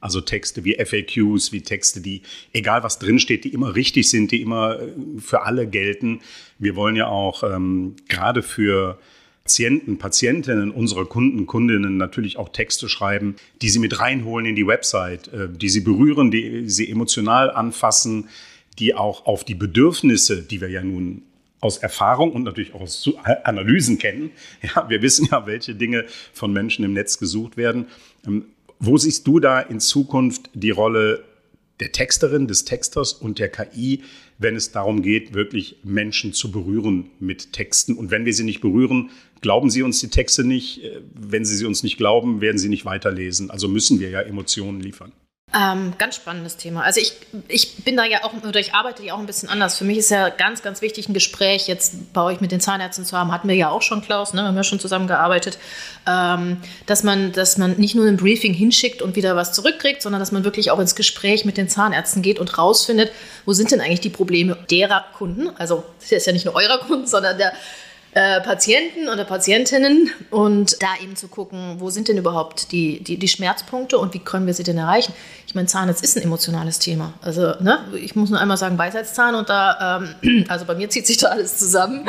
[0.00, 2.22] Also Texte wie FAQs, wie Texte, die,
[2.54, 6.20] egal was drinsteht, die immer richtig sind, die immer äh, für alle gelten.
[6.58, 8.98] Wir wollen ja auch ähm, gerade für
[9.44, 14.66] Patienten, Patientinnen, unsere Kunden, Kundinnen natürlich auch Texte schreiben, die sie mit reinholen in die
[14.66, 18.28] Website, äh, die sie berühren, die sie emotional anfassen,
[18.80, 21.22] die auch auf die Bedürfnisse, die wir ja nun
[21.60, 23.08] aus Erfahrung und natürlich auch aus
[23.44, 24.30] Analysen kennen.
[24.62, 27.86] Ja, wir wissen ja, welche Dinge von Menschen im Netz gesucht werden.
[28.26, 28.46] Ähm,
[28.78, 31.24] wo siehst du da in Zukunft die Rolle
[31.80, 34.02] der Texterin, des Texters und der KI,
[34.38, 37.94] wenn es darum geht, wirklich Menschen zu berühren mit Texten?
[37.94, 39.10] Und wenn wir sie nicht berühren,
[39.42, 40.82] glauben sie uns die Texte nicht.
[40.82, 43.50] Äh, wenn sie sie uns nicht glauben, werden sie nicht weiterlesen.
[43.50, 45.12] Also müssen wir ja Emotionen liefern.
[45.52, 46.84] Ähm, ganz spannendes Thema.
[46.84, 47.12] Also ich,
[47.48, 49.76] ich bin da ja auch, oder ich arbeite ja auch ein bisschen anders.
[49.76, 53.04] Für mich ist ja ganz, ganz wichtig, ein Gespräch jetzt bei euch mit den Zahnärzten
[53.04, 53.32] zu haben.
[53.32, 54.42] Hatten wir ja auch schon, Klaus, ne?
[54.42, 55.58] wir haben ja schon zusammengearbeitet.
[56.06, 60.20] Ähm, dass, man, dass man nicht nur ein Briefing hinschickt und wieder was zurückkriegt, sondern
[60.20, 63.10] dass man wirklich auch ins Gespräch mit den Zahnärzten geht und rausfindet,
[63.44, 65.50] wo sind denn eigentlich die Probleme derer Kunden?
[65.58, 67.52] Also das ist ja nicht nur eurer Kunden, sondern der
[68.12, 73.18] äh, Patienten oder Patientinnen und da eben zu gucken, wo sind denn überhaupt die, die,
[73.18, 75.12] die Schmerzpunkte und wie können wir sie denn erreichen.
[75.46, 77.14] Ich meine, Zahnarzt ist ein emotionales Thema.
[77.22, 81.06] Also, ne, ich muss nur einmal sagen, Weisheitszahn und da, ähm, also bei mir zieht
[81.06, 82.04] sich da alles zusammen.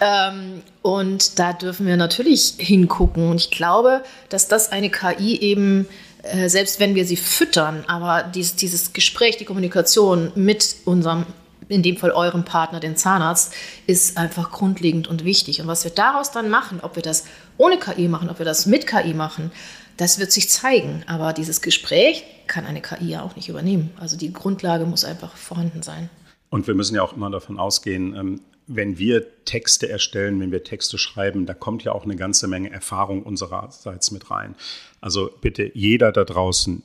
[0.00, 3.30] ähm, und da dürfen wir natürlich hingucken.
[3.30, 5.88] Und ich glaube, dass das eine KI eben
[6.24, 11.24] äh, selbst wenn wir sie füttern, aber dieses, dieses Gespräch, die Kommunikation mit unserem
[11.68, 13.54] in dem Fall eurem Partner, den Zahnarzt,
[13.86, 15.60] ist einfach grundlegend und wichtig.
[15.60, 17.24] Und was wir daraus dann machen, ob wir das
[17.56, 19.50] ohne KI machen, ob wir das mit KI machen,
[19.96, 21.02] das wird sich zeigen.
[21.06, 23.90] Aber dieses Gespräch kann eine KI ja auch nicht übernehmen.
[23.98, 26.08] Also die Grundlage muss einfach vorhanden sein.
[26.50, 30.62] Und wir müssen ja auch immer davon ausgehen, ähm, wenn wir Texte erstellen, wenn wir
[30.62, 34.54] Texte schreiben, da kommt ja auch eine ganze Menge Erfahrung unsererseits mit rein.
[35.00, 36.82] Also bitte jeder da draußen,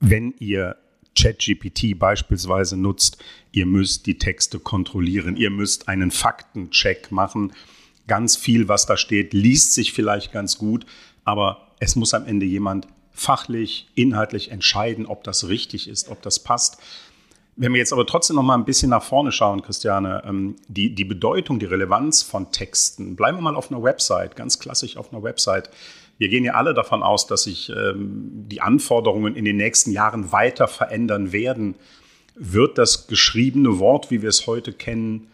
[0.00, 0.76] wenn ihr
[1.16, 3.18] ChatGPT beispielsweise nutzt,
[3.52, 7.52] ihr müsst die Texte kontrollieren, ihr müsst einen Faktencheck machen.
[8.06, 10.84] Ganz viel, was da steht, liest sich vielleicht ganz gut,
[11.24, 16.40] aber es muss am Ende jemand fachlich, inhaltlich entscheiden, ob das richtig ist, ob das
[16.40, 16.78] passt.
[17.56, 20.92] Wenn wir jetzt aber trotzdem noch mal ein bisschen nach vorne schauen, Christiane, ähm, die,
[20.92, 25.12] die Bedeutung, die Relevanz von Texten, bleiben wir mal auf einer Website, ganz klassisch auf
[25.12, 25.70] einer Website.
[26.24, 30.32] Wir gehen ja alle davon aus, dass sich ähm, die Anforderungen in den nächsten Jahren
[30.32, 31.74] weiter verändern werden.
[32.34, 35.28] Wird das geschriebene Wort, wie wir es heute kennen,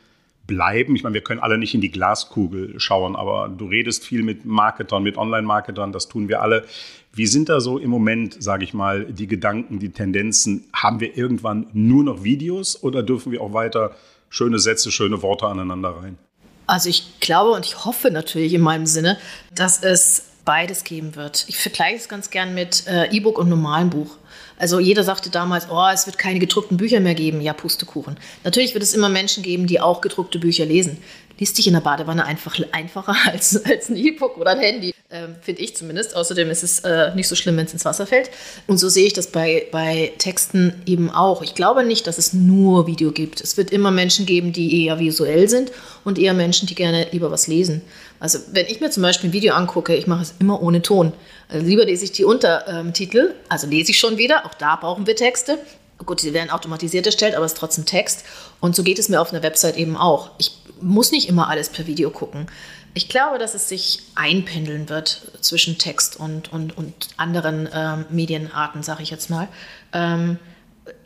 [0.48, 0.96] bleiben?
[0.96, 4.44] Ich meine, wir können alle nicht in die Glaskugel schauen, aber du redest viel mit
[4.44, 6.64] Marketern, mit Online-Marketern, das tun wir alle.
[7.12, 10.64] Wie sind da so im Moment, sage ich mal, die Gedanken, die Tendenzen?
[10.72, 13.94] Haben wir irgendwann nur noch Videos oder dürfen wir auch weiter
[14.28, 16.18] schöne Sätze, schöne Worte aneinander rein?
[16.66, 19.18] Also ich glaube und ich hoffe natürlich in meinem Sinne,
[19.54, 21.44] dass es beides geben wird.
[21.48, 24.16] Ich vergleiche es ganz gern mit äh, E-Book und normalen Buch.
[24.60, 27.40] Also jeder sagte damals, oh, es wird keine gedruckten Bücher mehr geben.
[27.40, 28.18] Ja, Pustekuchen.
[28.44, 30.98] Natürlich wird es immer Menschen geben, die auch gedruckte Bücher lesen.
[31.38, 35.28] Liest dich in der Badewanne einfach einfacher als, als ein E-Book oder ein Handy, äh,
[35.40, 36.14] finde ich zumindest.
[36.14, 38.30] Außerdem ist es äh, nicht so schlimm, wenn es ins Wasser fällt.
[38.66, 41.40] Und so sehe ich das bei, bei Texten eben auch.
[41.40, 43.40] Ich glaube nicht, dass es nur Video gibt.
[43.40, 45.72] Es wird immer Menschen geben, die eher visuell sind
[46.04, 47.80] und eher Menschen, die gerne lieber was lesen.
[48.20, 51.14] Also wenn ich mir zum Beispiel ein Video angucke, ich mache es immer ohne Ton.
[51.48, 55.16] Also lieber lese ich die Untertitel, also lese ich schon wieder, auch da brauchen wir
[55.16, 55.58] Texte.
[56.04, 58.24] Gut, die werden automatisiert erstellt, aber es ist trotzdem Text.
[58.60, 60.30] Und so geht es mir auf einer Website eben auch.
[60.38, 62.46] Ich muss nicht immer alles per Video gucken.
[62.92, 68.82] Ich glaube, dass es sich einpendeln wird zwischen Text und, und, und anderen ähm, Medienarten,
[68.82, 69.48] sage ich jetzt mal.
[69.92, 70.38] Ähm,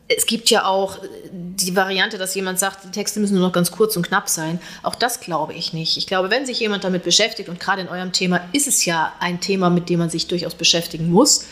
[0.09, 0.99] es gibt ja auch
[1.31, 4.61] die Variante, dass jemand sagt, die Texte müssen nur noch ganz kurz und knapp sein.
[4.83, 5.97] Auch das glaube ich nicht.
[5.97, 9.12] Ich glaube, wenn sich jemand damit beschäftigt, und gerade in eurem Thema ist es ja
[9.21, 11.47] ein Thema, mit dem man sich durchaus beschäftigen muss,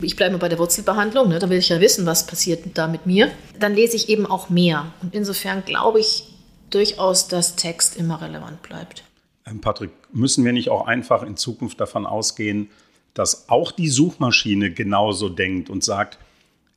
[0.00, 3.06] ich bleibe bei der Wurzelbehandlung, ne, da will ich ja wissen, was passiert da mit
[3.06, 4.92] mir, dann lese ich eben auch mehr.
[5.00, 6.24] Und insofern glaube ich
[6.70, 9.04] durchaus, dass Text immer relevant bleibt.
[9.46, 12.70] Ähm, Patrick, müssen wir nicht auch einfach in Zukunft davon ausgehen,
[13.14, 16.18] dass auch die Suchmaschine genauso denkt und sagt,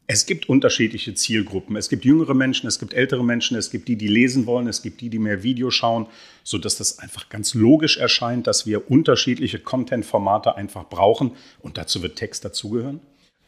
[0.08, 1.76] es gibt unterschiedliche Zielgruppen.
[1.76, 4.82] Es gibt jüngere Menschen, es gibt ältere Menschen, es gibt die, die lesen wollen, es
[4.84, 6.06] gibt die, die mehr Video schauen,
[6.44, 12.18] sodass das einfach ganz logisch erscheint, dass wir unterschiedliche Content-Formate einfach brauchen und dazu wird
[12.18, 13.00] Text dazugehören?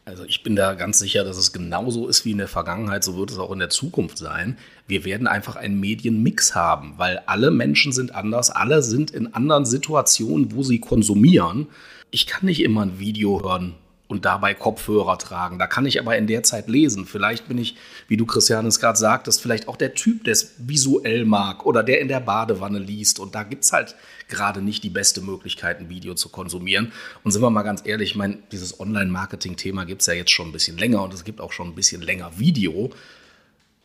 [0.04, 3.16] Also ich bin da ganz sicher, dass es genauso ist wie in der Vergangenheit, so
[3.16, 4.56] wird es auch in der Zukunft sein.
[4.86, 9.66] Wir werden einfach einen Medienmix haben, weil alle Menschen sind anders, alle sind in anderen
[9.66, 11.68] Situationen, wo sie konsumieren.
[12.10, 13.74] Ich kann nicht immer ein Video hören
[14.08, 15.58] und dabei Kopfhörer tragen.
[15.58, 17.04] Da kann ich aber in der Zeit lesen.
[17.04, 17.76] Vielleicht bin ich,
[18.08, 22.00] wie du Christianes gerade sagtest, vielleicht auch der Typ, der es visuell mag oder der
[22.00, 23.20] in der Badewanne liest.
[23.20, 23.94] Und da gibt es halt
[24.28, 26.92] gerade nicht die beste Möglichkeit, ein Video zu konsumieren.
[27.22, 30.48] Und sind wir mal ganz ehrlich, ich meine, dieses Online-Marketing-Thema gibt es ja jetzt schon
[30.48, 32.90] ein bisschen länger und es gibt auch schon ein bisschen länger Video.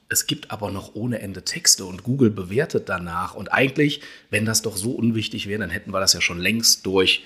[0.07, 3.35] Es gibt aber noch ohne Ende Texte und Google bewertet danach.
[3.35, 6.85] Und eigentlich, wenn das doch so unwichtig wäre, dann hätten wir das ja schon längst
[6.85, 7.25] durch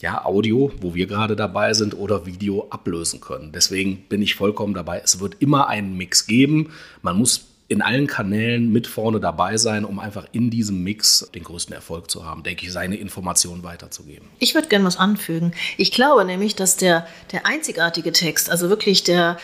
[0.00, 3.52] ja, Audio, wo wir gerade dabei sind, oder Video ablösen können.
[3.52, 5.00] Deswegen bin ich vollkommen dabei.
[5.02, 6.70] Es wird immer einen Mix geben.
[7.02, 11.42] Man muss in allen Kanälen mit vorne dabei sein, um einfach in diesem Mix den
[11.42, 14.28] größten Erfolg zu haben, denke ich, seine Informationen weiterzugeben.
[14.38, 15.52] Ich würde gerne was anfügen.
[15.76, 19.38] Ich glaube nämlich, dass der, der einzigartige Text, also wirklich der,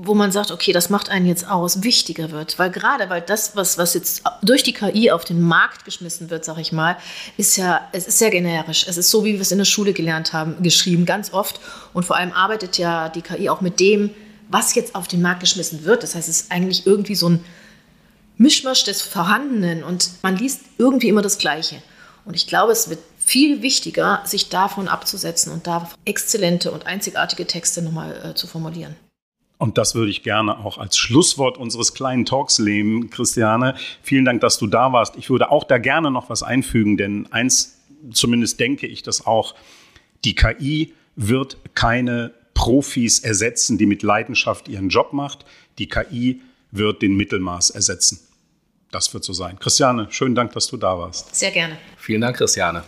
[0.00, 2.58] wo man sagt, okay, das macht einen jetzt aus, wichtiger wird.
[2.58, 6.46] Weil gerade, weil das, was, was jetzt durch die KI auf den Markt geschmissen wird,
[6.46, 6.96] sage ich mal,
[7.36, 8.86] ist ja, es ist sehr generisch.
[8.88, 11.60] Es ist so, wie wir es in der Schule gelernt haben, geschrieben, ganz oft.
[11.92, 14.10] Und vor allem arbeitet ja die KI auch mit dem,
[14.48, 16.02] was jetzt auf den Markt geschmissen wird.
[16.02, 17.44] Das heißt, es ist eigentlich irgendwie so ein
[18.38, 21.82] Mischmasch des Vorhandenen und man liest irgendwie immer das Gleiche.
[22.24, 27.46] Und ich glaube, es wird viel wichtiger, sich davon abzusetzen und da exzellente und einzigartige
[27.46, 28.94] Texte nochmal äh, zu formulieren.
[29.58, 33.74] Und das würde ich gerne auch als Schlusswort unseres kleinen Talks nehmen, Christiane.
[34.02, 35.16] Vielen Dank, dass du da warst.
[35.16, 37.78] Ich würde auch da gerne noch was einfügen, denn eins
[38.12, 39.54] zumindest denke ich das auch,
[40.24, 45.44] die KI wird keine Profis ersetzen, die mit Leidenschaft ihren Job macht.
[45.78, 48.25] Die KI wird den Mittelmaß ersetzen.
[48.90, 49.58] Das wird so sein.
[49.58, 51.34] Christiane, schönen Dank, dass du da warst.
[51.34, 51.76] Sehr gerne.
[51.96, 52.84] Vielen Dank, Christiane.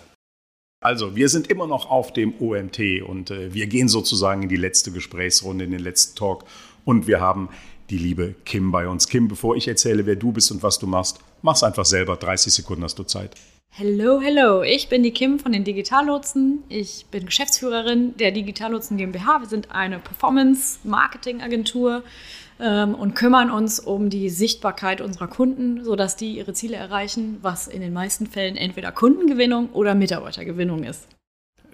[0.81, 4.57] Also, wir sind immer noch auf dem OMT und äh, wir gehen sozusagen in die
[4.57, 6.45] letzte Gesprächsrunde, in den letzten Talk.
[6.85, 7.49] Und wir haben
[7.91, 9.09] die liebe Kim bei uns.
[9.09, 12.17] Kim, bevor ich erzähle, wer du bist und was du machst, mach's einfach selber.
[12.17, 13.35] 30 Sekunden hast du Zeit.
[13.71, 14.63] Hello, hello.
[14.63, 16.65] Ich bin die Kim von den Digitallotsen.
[16.69, 19.41] Ich bin Geschäftsführerin der Digitallotsen GmbH.
[19.41, 22.03] Wir sind eine Performance-Marketing-Agentur
[22.61, 27.69] ähm, und kümmern uns um die Sichtbarkeit unserer Kunden, sodass die ihre Ziele erreichen, was
[27.69, 31.09] in den meisten Fällen entweder Kundengewinnung oder Mitarbeitergewinnung ist.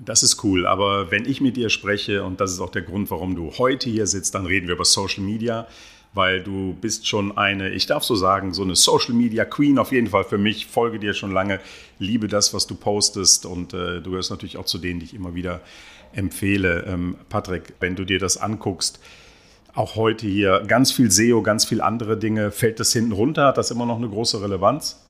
[0.04, 3.10] Das ist cool, aber wenn ich mit dir spreche, und das ist auch der Grund,
[3.10, 5.68] warum du heute hier sitzt, dann reden wir über Social Media,
[6.14, 9.92] weil du bist schon eine, ich darf so sagen, so eine Social Media Queen auf
[9.92, 11.60] jeden Fall für mich, folge dir schon lange,
[11.98, 15.14] liebe das, was du postest und äh, du gehörst natürlich auch zu denen, die ich
[15.14, 15.60] immer wieder
[16.12, 16.84] empfehle.
[16.86, 19.00] Ähm, Patrick, wenn du dir das anguckst,
[19.74, 22.50] auch heute hier ganz viel SEO, ganz viel andere Dinge.
[22.50, 23.46] Fällt das hinten runter?
[23.46, 25.06] Hat das immer noch eine große Relevanz?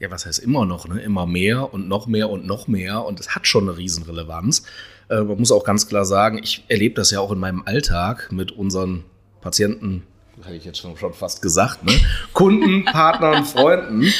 [0.00, 0.88] Ja, was heißt immer noch?
[0.88, 1.00] Ne?
[1.00, 3.04] Immer mehr und noch mehr und noch mehr.
[3.04, 4.64] Und es hat schon eine Riesenrelevanz.
[5.08, 8.30] Äh, man muss auch ganz klar sagen, ich erlebe das ja auch in meinem Alltag
[8.32, 9.04] mit unseren
[9.40, 10.02] Patienten,
[10.42, 11.92] habe ich jetzt schon, schon fast gesagt, ne?
[12.32, 14.12] Kunden, Partnern, Freunden.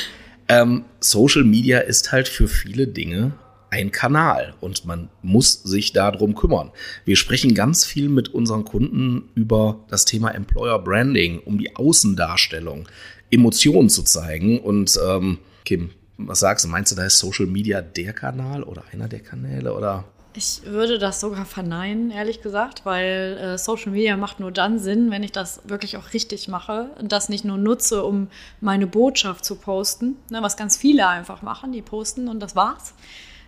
[0.48, 3.32] Ähm, Social Media ist halt für viele Dinge
[3.74, 6.70] ein Kanal und man muss sich darum kümmern.
[7.04, 12.88] Wir sprechen ganz viel mit unseren Kunden über das Thema Employer Branding, um die Außendarstellung,
[13.32, 14.60] Emotionen zu zeigen.
[14.60, 16.68] Und ähm, Kim, was sagst du?
[16.68, 20.04] Meinst du, da ist Social Media der Kanal oder einer der Kanäle oder?
[20.36, 25.10] Ich würde das sogar verneinen, ehrlich gesagt, weil äh, Social Media macht nur dann Sinn,
[25.10, 28.28] wenn ich das wirklich auch richtig mache und das nicht nur nutze, um
[28.60, 32.94] meine Botschaft zu posten, ne, was ganz viele einfach machen, die posten und das war's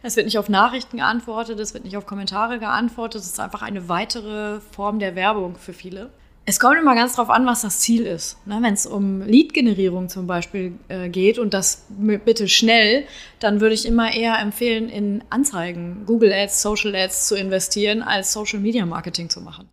[0.06, 3.20] es wird nicht auf Nachrichten geantwortet, es wird nicht auf Kommentare geantwortet.
[3.20, 6.10] Es ist einfach eine weitere Form der Werbung für viele.
[6.48, 8.38] Es kommt immer ganz drauf an, was das Ziel ist.
[8.46, 13.04] Ne, Wenn es um Lead-Generierung zum Beispiel äh, geht und das bitte schnell,
[13.40, 18.32] dann würde ich immer eher empfehlen, in Anzeigen, Google Ads, Social Ads zu investieren, als
[18.32, 19.68] Social Media Marketing zu machen.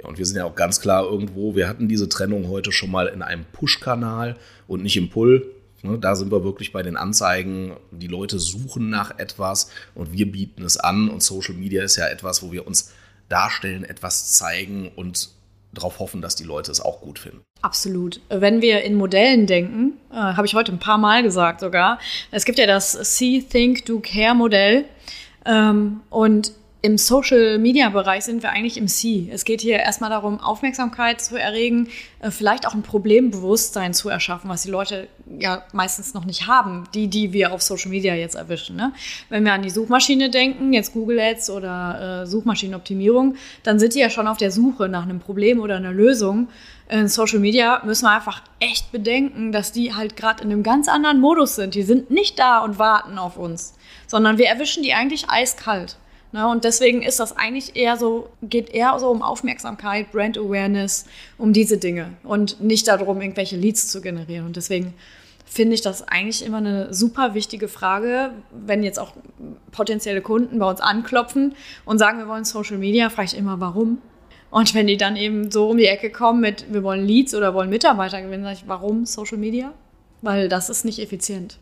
[0.00, 2.92] Ja, und wir sind ja auch ganz klar irgendwo, wir hatten diese Trennung heute schon
[2.92, 4.36] mal in einem Push-Kanal
[4.68, 5.53] und nicht im Pull.
[5.84, 7.76] Ne, da sind wir wirklich bei den Anzeigen.
[7.90, 11.10] Die Leute suchen nach etwas und wir bieten es an.
[11.10, 12.90] Und Social Media ist ja etwas, wo wir uns
[13.28, 15.28] darstellen, etwas zeigen und
[15.74, 17.42] darauf hoffen, dass die Leute es auch gut finden.
[17.60, 18.20] Absolut.
[18.30, 21.98] Wenn wir in Modellen denken, äh, habe ich heute ein paar Mal gesagt sogar,
[22.30, 24.86] es gibt ja das See, Think, Do, Care Modell.
[25.44, 26.52] Ähm, und
[26.84, 29.30] im Social-Media-Bereich sind wir eigentlich im C.
[29.32, 31.88] Es geht hier erstmal darum, Aufmerksamkeit zu erregen,
[32.20, 36.84] äh, vielleicht auch ein Problembewusstsein zu erschaffen, was die Leute ja meistens noch nicht haben,
[36.92, 38.76] die, die wir auf Social Media jetzt erwischen.
[38.76, 38.92] Ne?
[39.30, 44.00] Wenn wir an die Suchmaschine denken, jetzt Google Ads oder äh, Suchmaschinenoptimierung, dann sind die
[44.00, 46.48] ja schon auf der Suche nach einem Problem oder einer Lösung.
[46.90, 50.88] In Social Media müssen wir einfach echt bedenken, dass die halt gerade in einem ganz
[50.88, 51.76] anderen Modus sind.
[51.76, 53.72] Die sind nicht da und warten auf uns,
[54.06, 55.96] sondern wir erwischen die eigentlich eiskalt.
[56.34, 56.48] Ne?
[56.48, 61.06] Und deswegen ist das eigentlich eher so, geht eher so um Aufmerksamkeit, Brand Awareness,
[61.38, 64.44] um diese Dinge und nicht darum, irgendwelche Leads zu generieren.
[64.44, 64.94] Und deswegen
[65.46, 69.12] finde ich das eigentlich immer eine super wichtige Frage, wenn jetzt auch
[69.70, 73.98] potenzielle Kunden bei uns anklopfen und sagen, wir wollen Social Media, frage ich immer, warum?
[74.50, 77.54] Und wenn die dann eben so um die Ecke kommen mit, wir wollen Leads oder
[77.54, 79.72] wollen Mitarbeiter gewinnen, sage ich, warum Social Media?
[80.20, 81.60] Weil das ist nicht effizient.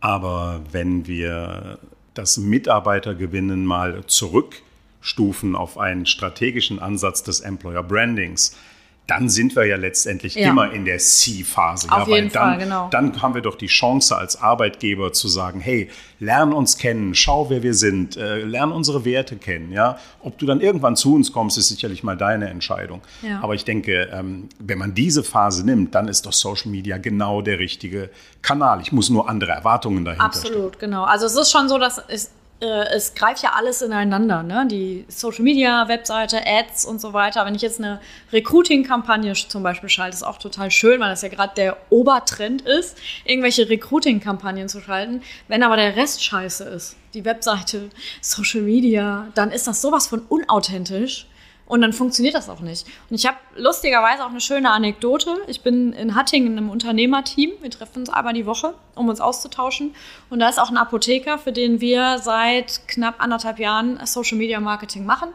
[0.00, 1.78] Aber wenn wir
[2.14, 8.56] das Mitarbeitergewinnen mal zurückstufen auf einen strategischen Ansatz des Employer Brandings,
[9.06, 10.48] dann sind wir ja letztendlich ja.
[10.48, 11.92] immer in der C-Phase.
[11.92, 12.88] Auf ja, jeden dann, Fall, genau.
[12.90, 15.90] Dann haben wir doch die Chance als Arbeitgeber zu sagen, hey,
[16.20, 19.72] lern uns kennen, schau, wer wir sind, äh, lern unsere Werte kennen.
[19.72, 19.98] Ja?
[20.22, 23.02] Ob du dann irgendwann zu uns kommst, ist sicherlich mal deine Entscheidung.
[23.20, 23.40] Ja.
[23.42, 27.42] Aber ich denke, ähm, wenn man diese Phase nimmt, dann ist doch Social Media genau
[27.42, 28.08] der richtige
[28.40, 28.80] Kanal.
[28.80, 30.92] Ich muss nur andere Erwartungen dahinter Absolut, stellen.
[30.92, 31.04] genau.
[31.04, 34.66] Also es ist schon so, dass es es greift ja alles ineinander, ne?
[34.70, 37.44] Die Social Media, Webseite, Ads und so weiter.
[37.44, 38.00] Wenn ich jetzt eine
[38.32, 42.96] Recruiting-Kampagne zum Beispiel schalte, ist auch total schön, weil das ja gerade der Obertrend ist,
[43.24, 45.22] irgendwelche Recruiting-Kampagnen zu schalten.
[45.48, 47.90] Wenn aber der Rest scheiße ist, die Webseite,
[48.20, 51.26] Social Media, dann ist das sowas von unauthentisch.
[51.66, 52.86] Und dann funktioniert das auch nicht.
[53.08, 55.36] Und ich habe lustigerweise auch eine schöne Anekdote.
[55.46, 57.52] Ich bin in Hattingen in einem Unternehmerteam.
[57.60, 59.94] Wir treffen uns einmal die Woche, um uns auszutauschen.
[60.28, 64.60] Und da ist auch ein Apotheker, für den wir seit knapp anderthalb Jahren Social Media
[64.60, 65.30] Marketing machen.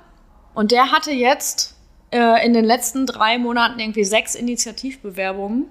[0.53, 1.75] Und der hatte jetzt
[2.11, 5.65] äh, in den letzten drei Monaten irgendwie sechs Initiativbewerbungen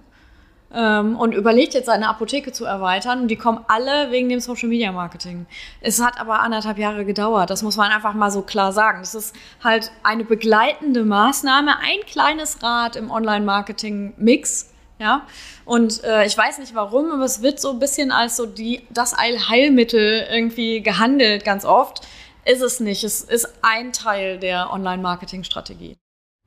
[0.73, 3.23] ähm, und überlegt jetzt seine Apotheke zu erweitern.
[3.23, 5.47] Und die kommen alle wegen dem Social Media Marketing.
[5.81, 7.51] Es hat aber anderthalb Jahre gedauert.
[7.51, 9.01] Das muss man einfach mal so klar sagen.
[9.01, 14.71] Das ist halt eine begleitende Maßnahme, ein kleines Rad im Online-Marketing-Mix.
[15.01, 15.23] Ja,
[15.65, 18.85] und äh, ich weiß nicht warum, aber es wird so ein bisschen als so die,
[18.91, 22.01] das Allheilmittel irgendwie gehandelt, ganz oft.
[22.45, 23.05] Ist es nicht.
[23.05, 25.97] Es ist ein Teil der Online-Marketing-Strategie.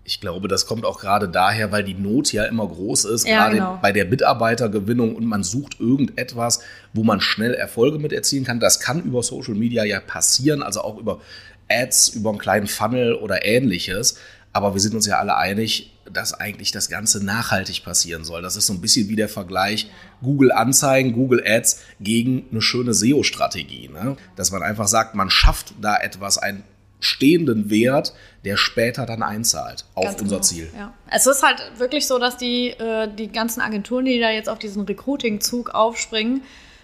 [0.04, 3.38] Ich glaube, das kommt auch gerade daher, weil die Not ja immer groß ist, ja,
[3.38, 3.80] gerade genau.
[3.82, 6.62] bei der Mitarbeitergewinnung und man sucht irgendetwas,
[6.94, 8.60] wo man schnell Erfolge mit erzielen kann.
[8.60, 11.22] Das kann über Social Media ja passieren, also auch über
[11.70, 14.18] Ads, über einen kleinen Funnel oder ähnliches.
[14.54, 18.42] Aber wir sind uns ja alle einig, dass eigentlich das Ganze nachhaltig passieren soll.
[18.42, 19.90] Das ist so ein bisschen wie der Vergleich
[20.22, 23.90] Google Anzeigen, Google Ads gegen eine schöne SEO-Strategie.
[23.90, 24.18] Ne?
[24.36, 26.64] Dass man einfach sagt, man schafft da etwas, ein
[27.02, 28.14] stehenden Wert,
[28.46, 30.48] der später dann einzahlt auf Ganz unser genau.
[30.48, 30.70] Ziel.
[30.78, 30.94] Ja.
[31.10, 34.60] Es ist halt wirklich so, dass die, äh, die ganzen Agenturen, die da jetzt auf
[34.60, 36.42] diesen Recruiting-Zug aufspringen,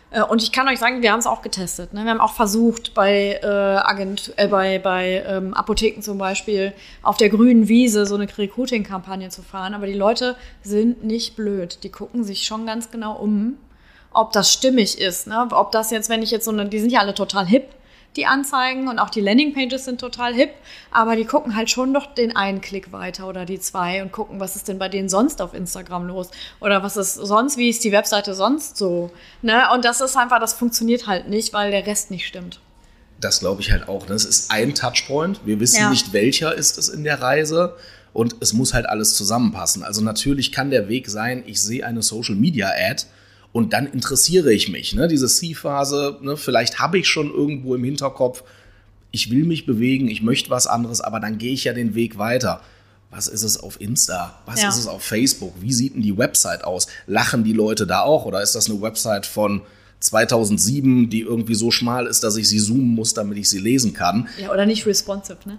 [0.10, 1.94] äh, und ich kann euch sagen, wir haben es auch getestet.
[1.94, 2.04] Ne?
[2.04, 7.18] Wir haben auch versucht, bei, äh, Agent, äh, bei, bei ähm, Apotheken zum Beispiel auf
[7.18, 9.74] der grünen Wiese so eine Recruiting-Kampagne zu fahren.
[9.74, 11.80] Aber die Leute sind nicht blöd.
[11.84, 13.58] Die gucken sich schon ganz genau um,
[14.14, 15.28] ob das stimmig ist.
[15.28, 15.48] Ne?
[15.52, 17.68] Ob das jetzt, wenn ich jetzt so eine, die sind ja alle total hip,
[18.18, 20.50] die Anzeigen und auch die Landingpages sind total hip,
[20.92, 24.40] aber die gucken halt schon doch den einen Klick weiter oder die zwei und gucken,
[24.40, 27.84] was ist denn bei denen sonst auf Instagram los oder was ist sonst, wie ist
[27.84, 29.12] die Webseite sonst so.
[29.42, 29.64] Ne?
[29.74, 32.60] Und das ist einfach, das funktioniert halt nicht, weil der Rest nicht stimmt.
[33.20, 34.08] Das glaube ich halt auch.
[34.08, 34.16] Ne?
[34.16, 35.42] Es ist ein Touchpoint.
[35.46, 35.90] Wir wissen ja.
[35.90, 37.76] nicht, welcher ist es in der Reise.
[38.14, 39.84] Und es muss halt alles zusammenpassen.
[39.84, 43.04] Also natürlich kann der Weg sein, ich sehe eine Social Media Ad
[43.58, 44.94] und dann interessiere ich mich.
[44.94, 45.08] Ne?
[45.08, 46.38] Diese C-Phase, ne?
[46.38, 48.44] vielleicht habe ich schon irgendwo im Hinterkopf,
[49.10, 52.20] ich will mich bewegen, ich möchte was anderes, aber dann gehe ich ja den Weg
[52.20, 52.62] weiter.
[53.10, 54.38] Was ist es auf Insta?
[54.46, 54.70] Was ja.
[54.70, 55.56] ist es auf Facebook?
[55.60, 56.86] Wie sieht denn die Website aus?
[57.08, 58.26] Lachen die Leute da auch?
[58.26, 59.64] Oder ist das eine Website von
[60.00, 63.94] 2007, die irgendwie so schmal ist, dass ich sie zoomen muss, damit ich sie lesen
[63.94, 64.28] kann.
[64.40, 65.58] Ja, oder nicht responsive, ne?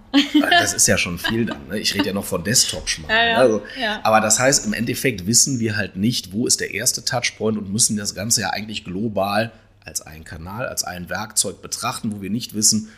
[0.49, 1.67] Das ist ja schon viel dann.
[1.67, 1.79] Ne?
[1.79, 3.09] Ich rede ja noch von Desktop-Schmal.
[3.09, 3.37] Ja, ja.
[3.37, 3.99] Also, ja.
[4.03, 7.71] Aber das heißt, im Endeffekt wissen wir halt nicht, wo ist der erste Touchpoint und
[7.71, 9.51] müssen das Ganze ja eigentlich global
[9.83, 12.89] als einen Kanal, als ein Werkzeug betrachten, wo wir nicht wissen,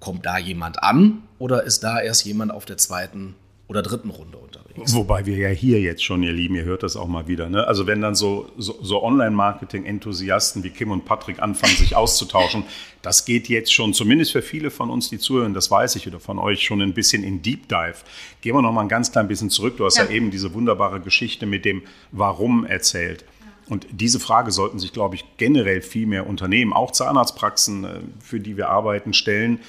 [0.00, 3.34] kommt da jemand an oder ist da erst jemand auf der zweiten
[3.66, 4.94] oder dritten Runde unterwegs.
[4.94, 7.48] Wobei wir ja hier jetzt schon, ihr Lieben, ihr hört das auch mal wieder.
[7.48, 7.66] Ne?
[7.66, 12.64] Also wenn dann so, so, so Online-Marketing-Enthusiasten wie Kim und Patrick anfangen, sich auszutauschen,
[13.02, 16.20] das geht jetzt schon, zumindest für viele von uns, die zuhören, das weiß ich oder
[16.20, 17.96] von euch, schon ein bisschen in Deep Dive.
[18.42, 19.78] Gehen wir noch mal ein ganz klein bisschen zurück.
[19.78, 23.24] Du hast ja, ja eben diese wunderbare Geschichte mit dem Warum erzählt.
[23.66, 27.88] Und diese Frage sollten sich, glaube ich, generell viel mehr Unternehmen, auch Zahnarztpraxen, äh,
[28.20, 29.60] für die wir arbeiten, stellen.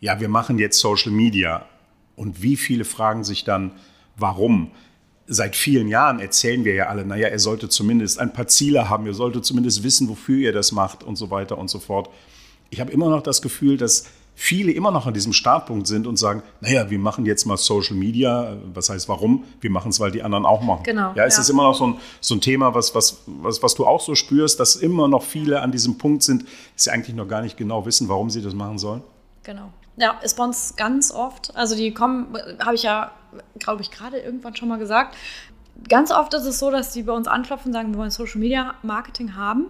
[0.00, 1.66] Ja, wir machen jetzt Social Media
[2.16, 3.72] und wie viele fragen sich dann,
[4.16, 4.70] warum?
[5.26, 9.06] Seit vielen Jahren erzählen wir ja alle, naja, er sollte zumindest ein paar Ziele haben,
[9.06, 12.10] er sollte zumindest wissen, wofür er das macht und so weiter und so fort.
[12.70, 16.16] Ich habe immer noch das Gefühl, dass viele immer noch an diesem Startpunkt sind und
[16.16, 18.56] sagen, naja, wir machen jetzt mal Social Media.
[18.72, 19.44] Was heißt warum?
[19.60, 20.82] Wir machen es, weil die anderen auch machen.
[20.84, 21.12] Genau.
[21.14, 21.42] Ja, es ja.
[21.42, 24.14] ist immer noch so ein, so ein Thema, was, was, was, was du auch so
[24.14, 26.42] spürst, dass immer noch viele an diesem Punkt sind,
[26.74, 29.02] dass sie eigentlich noch gar nicht genau wissen, warum sie das machen sollen.
[29.42, 29.72] Genau.
[29.96, 31.54] Ja, ist bei uns ganz oft.
[31.56, 33.12] Also die kommen, habe ich ja,
[33.58, 35.16] glaube ich, gerade irgendwann schon mal gesagt.
[35.88, 38.40] Ganz oft ist es so, dass die bei uns anklopfen und sagen, wir wollen Social
[38.40, 39.66] Media Marketing haben.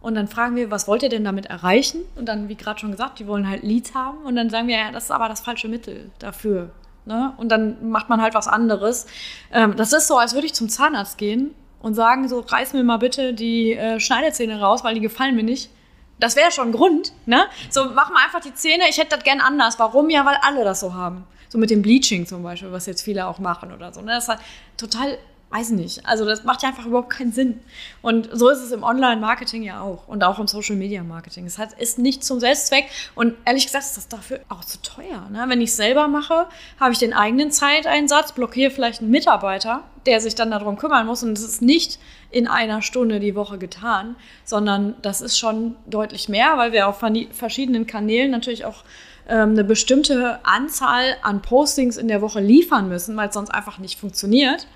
[0.00, 2.02] Und dann fragen wir, was wollt ihr denn damit erreichen?
[2.14, 4.18] Und dann, wie gerade schon gesagt, die wollen halt Leads haben.
[4.18, 6.70] Und dann sagen wir, ja, das ist aber das falsche Mittel dafür.
[7.06, 7.32] Ne?
[7.36, 9.06] Und dann macht man halt was anderes.
[9.52, 12.84] Ähm, das ist so, als würde ich zum Zahnarzt gehen und sagen, so, reiß mir
[12.84, 15.70] mal bitte die äh, Schneidezähne raus, weil die gefallen mir nicht.
[16.18, 17.46] Das wäre schon ein Grund, ne?
[17.70, 19.78] So, mach mal einfach die Zähne, ich hätte das gern anders.
[19.78, 20.08] Warum?
[20.10, 21.26] Ja, weil alle das so haben.
[21.48, 24.00] So mit dem Bleaching zum Beispiel, was jetzt viele auch machen oder so.
[24.00, 24.12] Ne?
[24.12, 24.40] Das ist halt
[24.76, 25.18] total
[25.50, 26.04] weiß nicht.
[26.04, 27.60] Also das macht ja einfach überhaupt keinen Sinn.
[28.02, 31.46] Und so ist es im Online-Marketing ja auch und auch im Social-Media-Marketing.
[31.46, 35.28] Es ist nicht zum Selbstzweck und ehrlich gesagt ist das dafür auch zu teuer.
[35.30, 35.44] Ne?
[35.48, 36.48] Wenn ich es selber mache,
[36.80, 41.22] habe ich den eigenen Zeiteinsatz, blockiere vielleicht einen Mitarbeiter, der sich dann darum kümmern muss
[41.22, 41.98] und es ist nicht
[42.30, 47.02] in einer Stunde die Woche getan, sondern das ist schon deutlich mehr, weil wir auf
[47.32, 48.84] verschiedenen Kanälen natürlich auch
[49.28, 53.78] ähm, eine bestimmte Anzahl an Postings in der Woche liefern müssen, weil es sonst einfach
[53.78, 54.66] nicht funktioniert.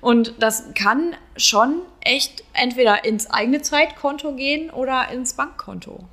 [0.00, 6.08] Und das kann schon echt entweder ins eigene Zeitkonto gehen oder ins Bankkonto.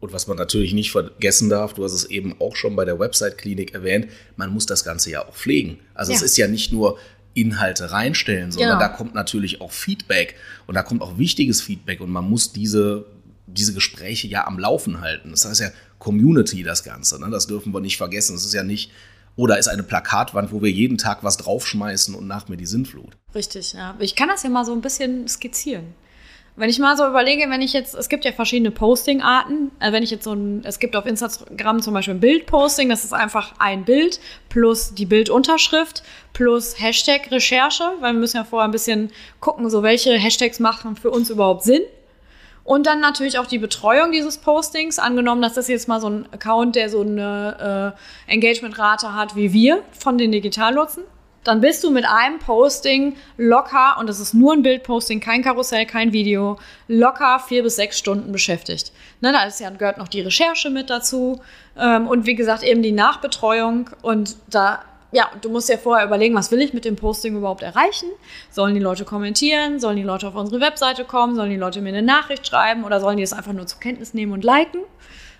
[0.00, 2.98] Und was man natürlich nicht vergessen darf, du hast es eben auch schon bei der
[2.98, 5.78] Website-Klinik erwähnt, man muss das Ganze ja auch pflegen.
[5.94, 6.16] Also ja.
[6.18, 6.98] es ist ja nicht nur
[7.34, 8.80] Inhalte reinstellen, sondern genau.
[8.80, 13.06] da kommt natürlich auch Feedback und da kommt auch wichtiges Feedback und man muss diese,
[13.46, 15.30] diese Gespräche ja am Laufen halten.
[15.30, 17.20] Das heißt ja Community, das Ganze.
[17.20, 17.30] Ne?
[17.30, 18.36] Das dürfen wir nicht vergessen.
[18.36, 18.90] Es ist ja nicht
[19.36, 23.16] oder ist eine Plakatwand, wo wir jeden Tag was draufschmeißen und nach mir die Sinnflut.
[23.34, 23.96] Richtig, ja.
[23.98, 25.94] Ich kann das ja mal so ein bisschen skizzieren.
[26.56, 29.72] Wenn ich mal so überlege, wenn ich jetzt, es gibt ja verschiedene Posting-Arten.
[29.80, 33.02] Also wenn ich jetzt so ein, es gibt auf Instagram zum Beispiel ein Bildposting, das
[33.02, 38.72] ist einfach ein Bild plus die Bildunterschrift plus Hashtag-Recherche, weil wir müssen ja vorher ein
[38.72, 41.82] bisschen gucken, so welche Hashtags machen für uns überhaupt Sinn.
[42.62, 44.98] Und dann natürlich auch die Betreuung dieses Postings.
[44.98, 47.94] Angenommen, dass das jetzt mal so ein Account, der so eine
[48.28, 51.02] äh, Engagementrate hat wie wir von den Digitalnutzen.
[51.44, 55.86] Dann bist du mit einem Posting locker, und das ist nur ein Bildposting, kein Karussell,
[55.86, 58.92] kein Video, locker vier bis sechs Stunden beschäftigt.
[59.20, 61.40] Ne, da ist ja, gehört noch die Recherche mit dazu
[61.78, 63.90] ähm, und wie gesagt eben die Nachbetreuung.
[64.02, 64.82] Und da
[65.12, 68.08] ja, du musst ja vorher überlegen, was will ich mit dem Posting überhaupt erreichen?
[68.50, 69.78] Sollen die Leute kommentieren?
[69.78, 71.36] Sollen die Leute auf unsere Webseite kommen?
[71.36, 72.82] Sollen die Leute mir eine Nachricht schreiben?
[72.82, 74.80] Oder sollen die es einfach nur zur Kenntnis nehmen und liken?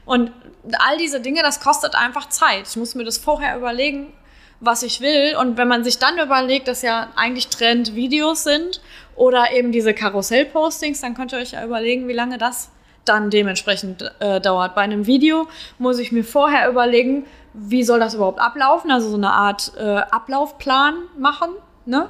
[0.05, 0.31] Und
[0.79, 2.69] all diese Dinge, das kostet einfach Zeit.
[2.69, 4.13] Ich muss mir das vorher überlegen,
[4.61, 5.37] was ich will.
[5.37, 8.81] Und wenn man sich dann überlegt, dass ja eigentlich Trend Videos sind
[9.17, 12.71] oder eben diese Karussell-Postings, dann könnt ihr euch ja überlegen, wie lange das
[13.05, 14.75] dann dementsprechend äh, dauert.
[14.75, 15.47] Bei einem Video
[15.79, 18.91] muss ich mir vorher überlegen, wie soll das überhaupt ablaufen?
[18.91, 21.51] Also so eine Art äh, Ablaufplan machen.
[21.87, 22.09] Ne?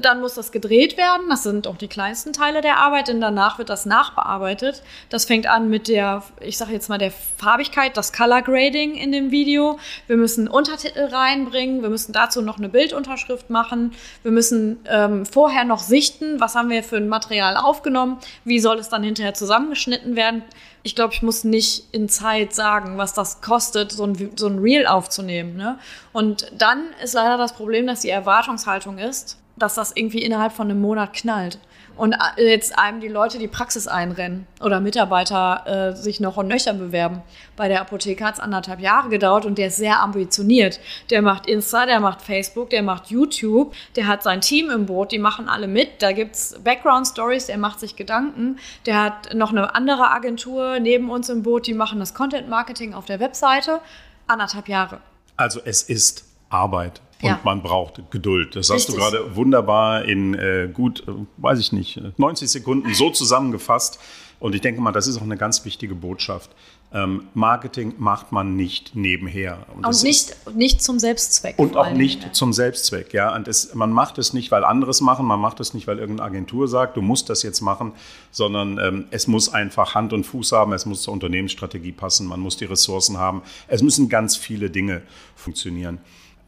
[0.00, 1.28] Dann muss das gedreht werden.
[1.28, 4.82] Das sind auch die kleinsten Teile der Arbeit, denn danach wird das nachbearbeitet.
[5.08, 9.12] Das fängt an mit der, ich sage jetzt mal, der Farbigkeit, das Color Grading in
[9.12, 9.78] dem Video.
[10.06, 11.82] Wir müssen Untertitel reinbringen.
[11.82, 13.92] Wir müssen dazu noch eine Bildunterschrift machen.
[14.22, 18.18] Wir müssen ähm, vorher noch sichten, was haben wir für ein Material aufgenommen.
[18.44, 20.42] Wie soll es dann hinterher zusammengeschnitten werden?
[20.82, 24.58] ich glaube, ich muss nicht in Zeit sagen, was das kostet, so ein, so ein
[24.58, 25.56] Reel aufzunehmen.
[25.56, 25.78] Ne?
[26.12, 30.70] Und dann ist leider das Problem, dass die Erwartungshaltung ist, dass das irgendwie innerhalb von
[30.70, 31.58] einem Monat knallt
[31.96, 36.48] und äh, jetzt einem die Leute die Praxis einrennen oder Mitarbeiter äh, sich noch und
[36.48, 37.22] nöcher bewerben.
[37.56, 40.80] Bei der Apotheke hat es anderthalb Jahre gedauert und der ist sehr ambitioniert.
[41.10, 45.12] Der macht Insta, der macht Facebook, der macht YouTube, der hat sein Team im Boot,
[45.12, 46.02] die machen alle mit.
[46.02, 48.58] Da gibt es Background-Stories, der macht sich Gedanken.
[48.86, 53.04] Der hat noch eine andere Agentur neben uns im Boot, die machen das Content-Marketing auf
[53.04, 53.80] der Webseite.
[54.26, 55.00] Anderthalb Jahre.
[55.36, 57.00] Also es ist Arbeit.
[57.22, 57.40] Und ja.
[57.44, 58.56] man braucht Geduld.
[58.56, 58.88] Das Richtig.
[58.88, 64.00] hast du gerade wunderbar in äh, gut, äh, weiß ich nicht, 90 Sekunden so zusammengefasst.
[64.40, 66.50] Und ich denke mal, das ist auch eine ganz wichtige Botschaft.
[66.92, 69.66] Ähm, Marketing macht man nicht nebenher.
[69.72, 71.60] Und, und nicht, nicht zum Selbstzweck.
[71.60, 72.32] Und auch nicht ja.
[72.32, 73.14] zum Selbstzweck.
[73.14, 73.34] Ja.
[73.36, 76.00] Und es, man macht es nicht, weil andere es machen, man macht es nicht, weil
[76.00, 77.92] irgendeine Agentur sagt, du musst das jetzt machen,
[78.32, 82.40] sondern ähm, es muss einfach Hand und Fuß haben, es muss zur Unternehmensstrategie passen, man
[82.40, 83.42] muss die Ressourcen haben.
[83.68, 85.02] Es müssen ganz viele Dinge
[85.36, 86.00] funktionieren.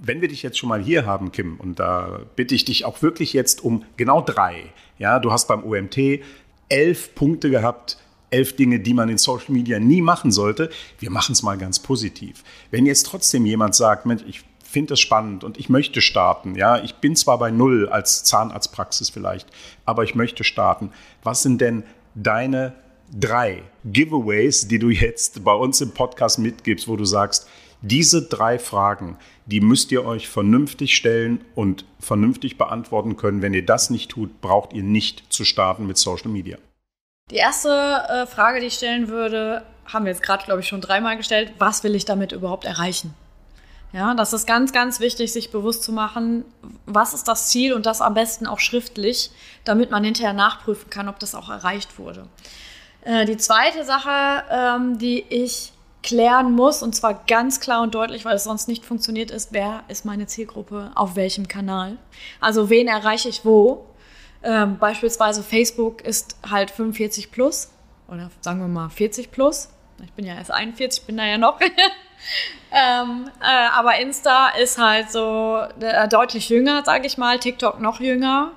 [0.07, 3.00] Wenn wir dich jetzt schon mal hier haben, Kim, und da bitte ich dich auch
[3.00, 4.72] wirklich jetzt um genau drei.
[4.98, 5.98] Ja, du hast beim OMT
[6.68, 7.98] elf Punkte gehabt,
[8.30, 10.70] elf Dinge, die man in Social Media nie machen sollte.
[10.98, 12.42] Wir machen es mal ganz positiv.
[12.70, 16.82] Wenn jetzt trotzdem jemand sagt, Mensch, ich finde es spannend und ich möchte starten, ja,
[16.82, 19.48] ich bin zwar bei null als Zahnarztpraxis vielleicht,
[19.84, 20.90] aber ich möchte starten.
[21.22, 21.84] Was sind denn
[22.14, 22.74] deine
[23.12, 27.48] drei Giveaways, die du jetzt bei uns im Podcast mitgibst, wo du sagst,
[27.85, 33.43] diese drei Fragen, die müsst ihr euch vernünftig stellen und vernünftig beantworten können.
[33.43, 36.57] Wenn ihr das nicht tut, braucht ihr nicht zu starten mit Social Media.
[37.30, 37.68] Die erste
[38.09, 41.53] äh, Frage, die ich stellen würde, haben wir jetzt gerade, glaube ich, schon dreimal gestellt.
[41.59, 43.14] Was will ich damit überhaupt erreichen?
[43.93, 46.45] Ja, das ist ganz, ganz wichtig, sich bewusst zu machen,
[46.85, 49.30] was ist das Ziel und das am besten auch schriftlich,
[49.64, 52.26] damit man hinterher nachprüfen kann, ob das auch erreicht wurde.
[53.03, 55.74] Äh, die zweite Sache, ähm, die ich
[56.05, 59.82] klären muss, und zwar ganz klar und deutlich, weil es sonst nicht funktioniert ist, wer
[59.88, 61.96] ist meine Zielgruppe, auf welchem Kanal.
[62.40, 63.86] Also wen erreiche ich wo.
[64.44, 67.70] Ähm, beispielsweise Facebook ist halt 45 plus
[68.09, 69.70] oder sagen wir mal 40 plus.
[70.05, 71.59] Ich bin ja erst 41, bin da ja noch.
[72.72, 77.38] ähm, äh, aber Insta ist halt so äh, deutlich jünger, sage ich mal.
[77.38, 78.52] TikTok noch jünger.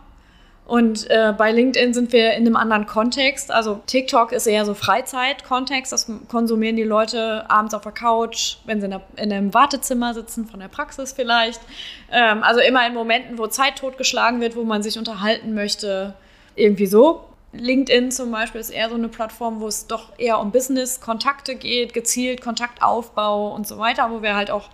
[0.67, 3.51] Und äh, bei LinkedIn sind wir in einem anderen Kontext.
[3.51, 5.93] Also TikTok ist eher so Freizeit-Kontext.
[5.93, 10.13] Das konsumieren die Leute abends auf der Couch, wenn sie in, der, in einem Wartezimmer
[10.13, 11.61] sitzen, von der Praxis vielleicht.
[12.11, 16.15] Ähm, also immer in Momenten, wo Zeit totgeschlagen wird, wo man sich unterhalten möchte.
[16.55, 17.23] Irgendwie so.
[17.53, 21.55] LinkedIn zum Beispiel ist eher so eine Plattform, wo es doch eher um Business, Kontakte
[21.55, 24.69] geht, gezielt Kontaktaufbau und so weiter, wo wir halt auch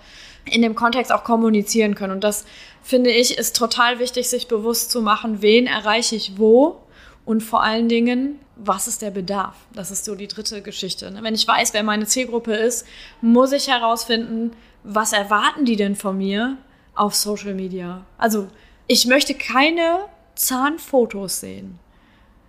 [0.46, 2.14] in dem Kontext auch kommunizieren können.
[2.14, 2.46] Und das
[2.84, 6.84] finde ich ist total wichtig, sich bewusst zu machen, wen erreiche ich wo
[7.26, 9.56] und vor allen Dingen, was ist der Bedarf?
[9.74, 11.10] Das ist so die dritte Geschichte.
[11.10, 11.24] Ne?
[11.24, 12.86] Wenn ich weiß, wer meine Zielgruppe ist,
[13.22, 14.52] muss ich herausfinden,
[14.84, 16.58] was erwarten die denn von mir
[16.94, 18.06] auf Social Media?
[18.18, 18.48] Also
[18.88, 20.00] ich möchte keine
[20.36, 21.80] Zahnfotos sehen.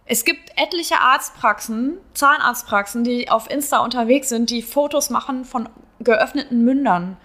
[0.07, 5.69] Es gibt etliche Arztpraxen, Zahnarztpraxen, die auf Insta unterwegs sind, die Fotos machen von
[6.01, 7.17] geöffneten Mündern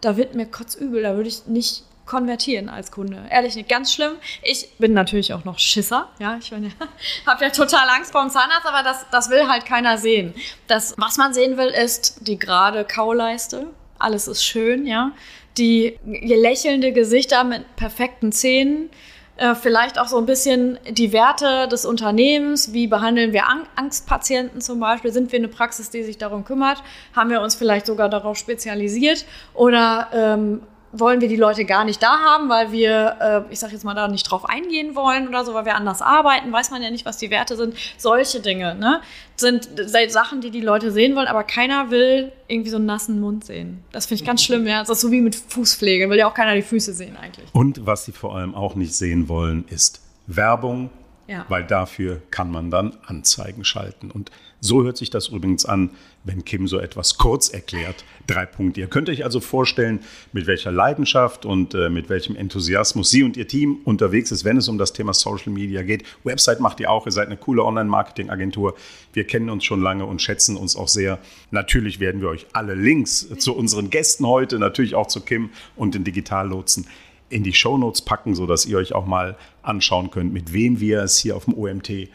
[0.00, 3.22] da wird mir kotzübel, da würde ich nicht konvertieren als Kunde.
[3.30, 4.12] Ehrlich nicht, ganz schlimm.
[4.42, 6.56] Ich bin natürlich auch noch Schisser, ja, ich ja,
[7.26, 10.34] habe ja total Angst vor dem Zahnarzt, aber das, das will halt keiner sehen.
[10.66, 13.68] Das, was man sehen will, ist die gerade Kauleiste.
[13.98, 15.12] Alles ist schön, ja.
[15.58, 18.90] Die lächelnde Gesichter mit perfekten Zähnen,
[19.36, 22.72] äh, vielleicht auch so ein bisschen die Werte des Unternehmens.
[22.72, 25.12] Wie behandeln wir Ang Angstpatienten zum Beispiel?
[25.12, 26.82] Sind wir eine Praxis, die sich darum kümmert?
[27.14, 29.24] Haben wir uns vielleicht sogar darauf spezialisiert?
[29.54, 30.62] Oder ähm,
[30.92, 33.94] wollen wir die Leute gar nicht da haben, weil wir, äh, ich sage jetzt mal,
[33.94, 37.04] da nicht drauf eingehen wollen oder so, weil wir anders arbeiten, weiß man ja nicht,
[37.04, 37.74] was die Werte sind.
[37.96, 39.00] Solche Dinge ne,
[39.36, 39.68] sind
[40.08, 43.84] Sachen, die die Leute sehen wollen, aber keiner will irgendwie so einen nassen Mund sehen.
[43.92, 44.66] Das finde ich ganz schlimm.
[44.66, 47.48] Ja, das ist so wie mit Fußpflege, will ja auch keiner die Füße sehen eigentlich.
[47.52, 50.90] Und was sie vor allem auch nicht sehen wollen, ist Werbung,
[51.26, 51.44] ja.
[51.48, 54.10] weil dafür kann man dann Anzeigen schalten.
[54.10, 54.30] Und
[54.60, 55.90] so hört sich das übrigens an,
[56.28, 58.04] wenn Kim so etwas kurz erklärt.
[58.26, 58.80] Drei Punkte.
[58.80, 60.00] Ihr könnt euch also vorstellen,
[60.32, 64.58] mit welcher Leidenschaft und äh, mit welchem Enthusiasmus Sie und Ihr Team unterwegs ist, wenn
[64.58, 66.04] es um das Thema Social Media geht.
[66.24, 67.06] Website macht ihr auch.
[67.06, 68.76] Ihr seid eine coole Online-Marketing-Agentur.
[69.14, 71.18] Wir kennen uns schon lange und schätzen uns auch sehr.
[71.50, 75.94] Natürlich werden wir euch alle Links zu unseren Gästen heute, natürlich auch zu Kim und
[75.94, 76.86] den Digitallotsen
[77.30, 81.18] in die Shownotes packen, sodass ihr euch auch mal anschauen könnt, mit wem wir es
[81.18, 82.08] hier auf dem OMT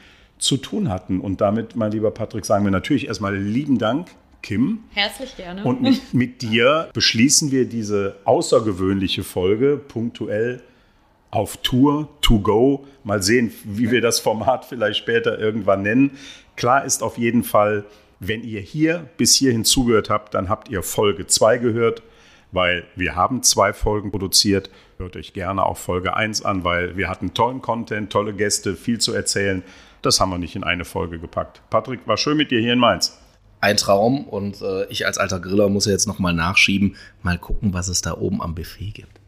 [0.44, 1.20] zu tun hatten.
[1.22, 4.10] Und damit, mein lieber Patrick, sagen wir natürlich erstmal lieben Dank,
[4.42, 4.80] Kim.
[4.92, 5.64] Herzlich gerne.
[5.64, 10.62] Und mit, mit dir beschließen wir diese außergewöhnliche Folge punktuell
[11.32, 12.86] auf Tour, to go.
[13.04, 16.12] Mal sehen, wie wir das Format vielleicht später irgendwann nennen.
[16.58, 17.86] Klar ist auf jeden Fall,
[18.20, 22.04] wenn ihr hier bis hierhin zugehört habt, dann habt ihr Folge 2 gehört,
[22.52, 24.70] weil wir haben zwei Folgen produziert.
[24.98, 29.00] Hört euch gerne auch Folge 1 an, weil wir hatten tollen Content, tolle Gäste, viel
[29.00, 29.64] zu erzählen.
[30.04, 31.62] Das haben wir nicht in eine Folge gepackt.
[31.70, 33.18] Patrick, war schön mit dir hier in Mainz.
[33.62, 37.74] Ein Traum und äh, ich als alter Griller muss ja jetzt nochmal nachschieben, mal gucken,
[37.74, 39.22] was es da oben am Buffet gibt.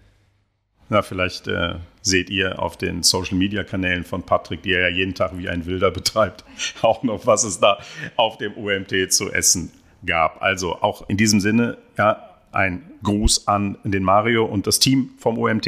[0.89, 4.95] Na, vielleicht äh, seht ihr auf den Social Media Kanälen von Patrick, die er ja
[4.95, 6.43] jeden Tag wie ein Wilder betreibt,
[6.81, 7.79] auch noch, was es da
[8.17, 9.71] auf dem OMT zu essen
[10.05, 10.41] gab.
[10.43, 15.37] Also auch in diesem Sinne, ja, ein Gruß an den Mario und das Team vom
[15.37, 15.67] OMT.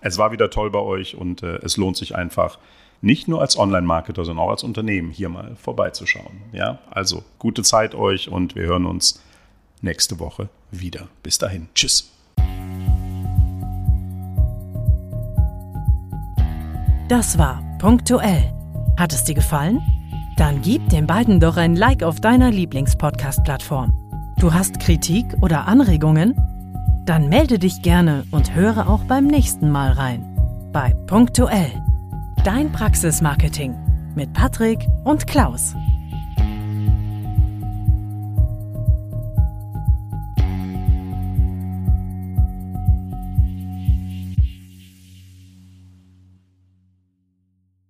[0.00, 2.58] Es war wieder toll bei euch und äh, es lohnt sich einfach,
[3.00, 6.42] nicht nur als Online-Marketer, sondern auch als Unternehmen hier mal vorbeizuschauen.
[6.52, 9.22] Ja, also gute Zeit euch und wir hören uns
[9.82, 11.08] nächste Woche wieder.
[11.22, 11.68] Bis dahin.
[11.74, 12.10] Tschüss.
[17.08, 18.52] Das war punktuell.
[18.98, 19.80] Hat es dir gefallen?
[20.36, 23.92] Dann gib den beiden doch ein Like auf deiner Lieblingspodcast-Plattform.
[24.38, 26.34] Du hast Kritik oder Anregungen?
[27.06, 30.36] Dann melde dich gerne und höre auch beim nächsten Mal rein.
[30.72, 31.85] Bei punktuell.
[32.46, 33.74] Dein Praxismarketing
[34.14, 35.74] mit Patrick und Klaus.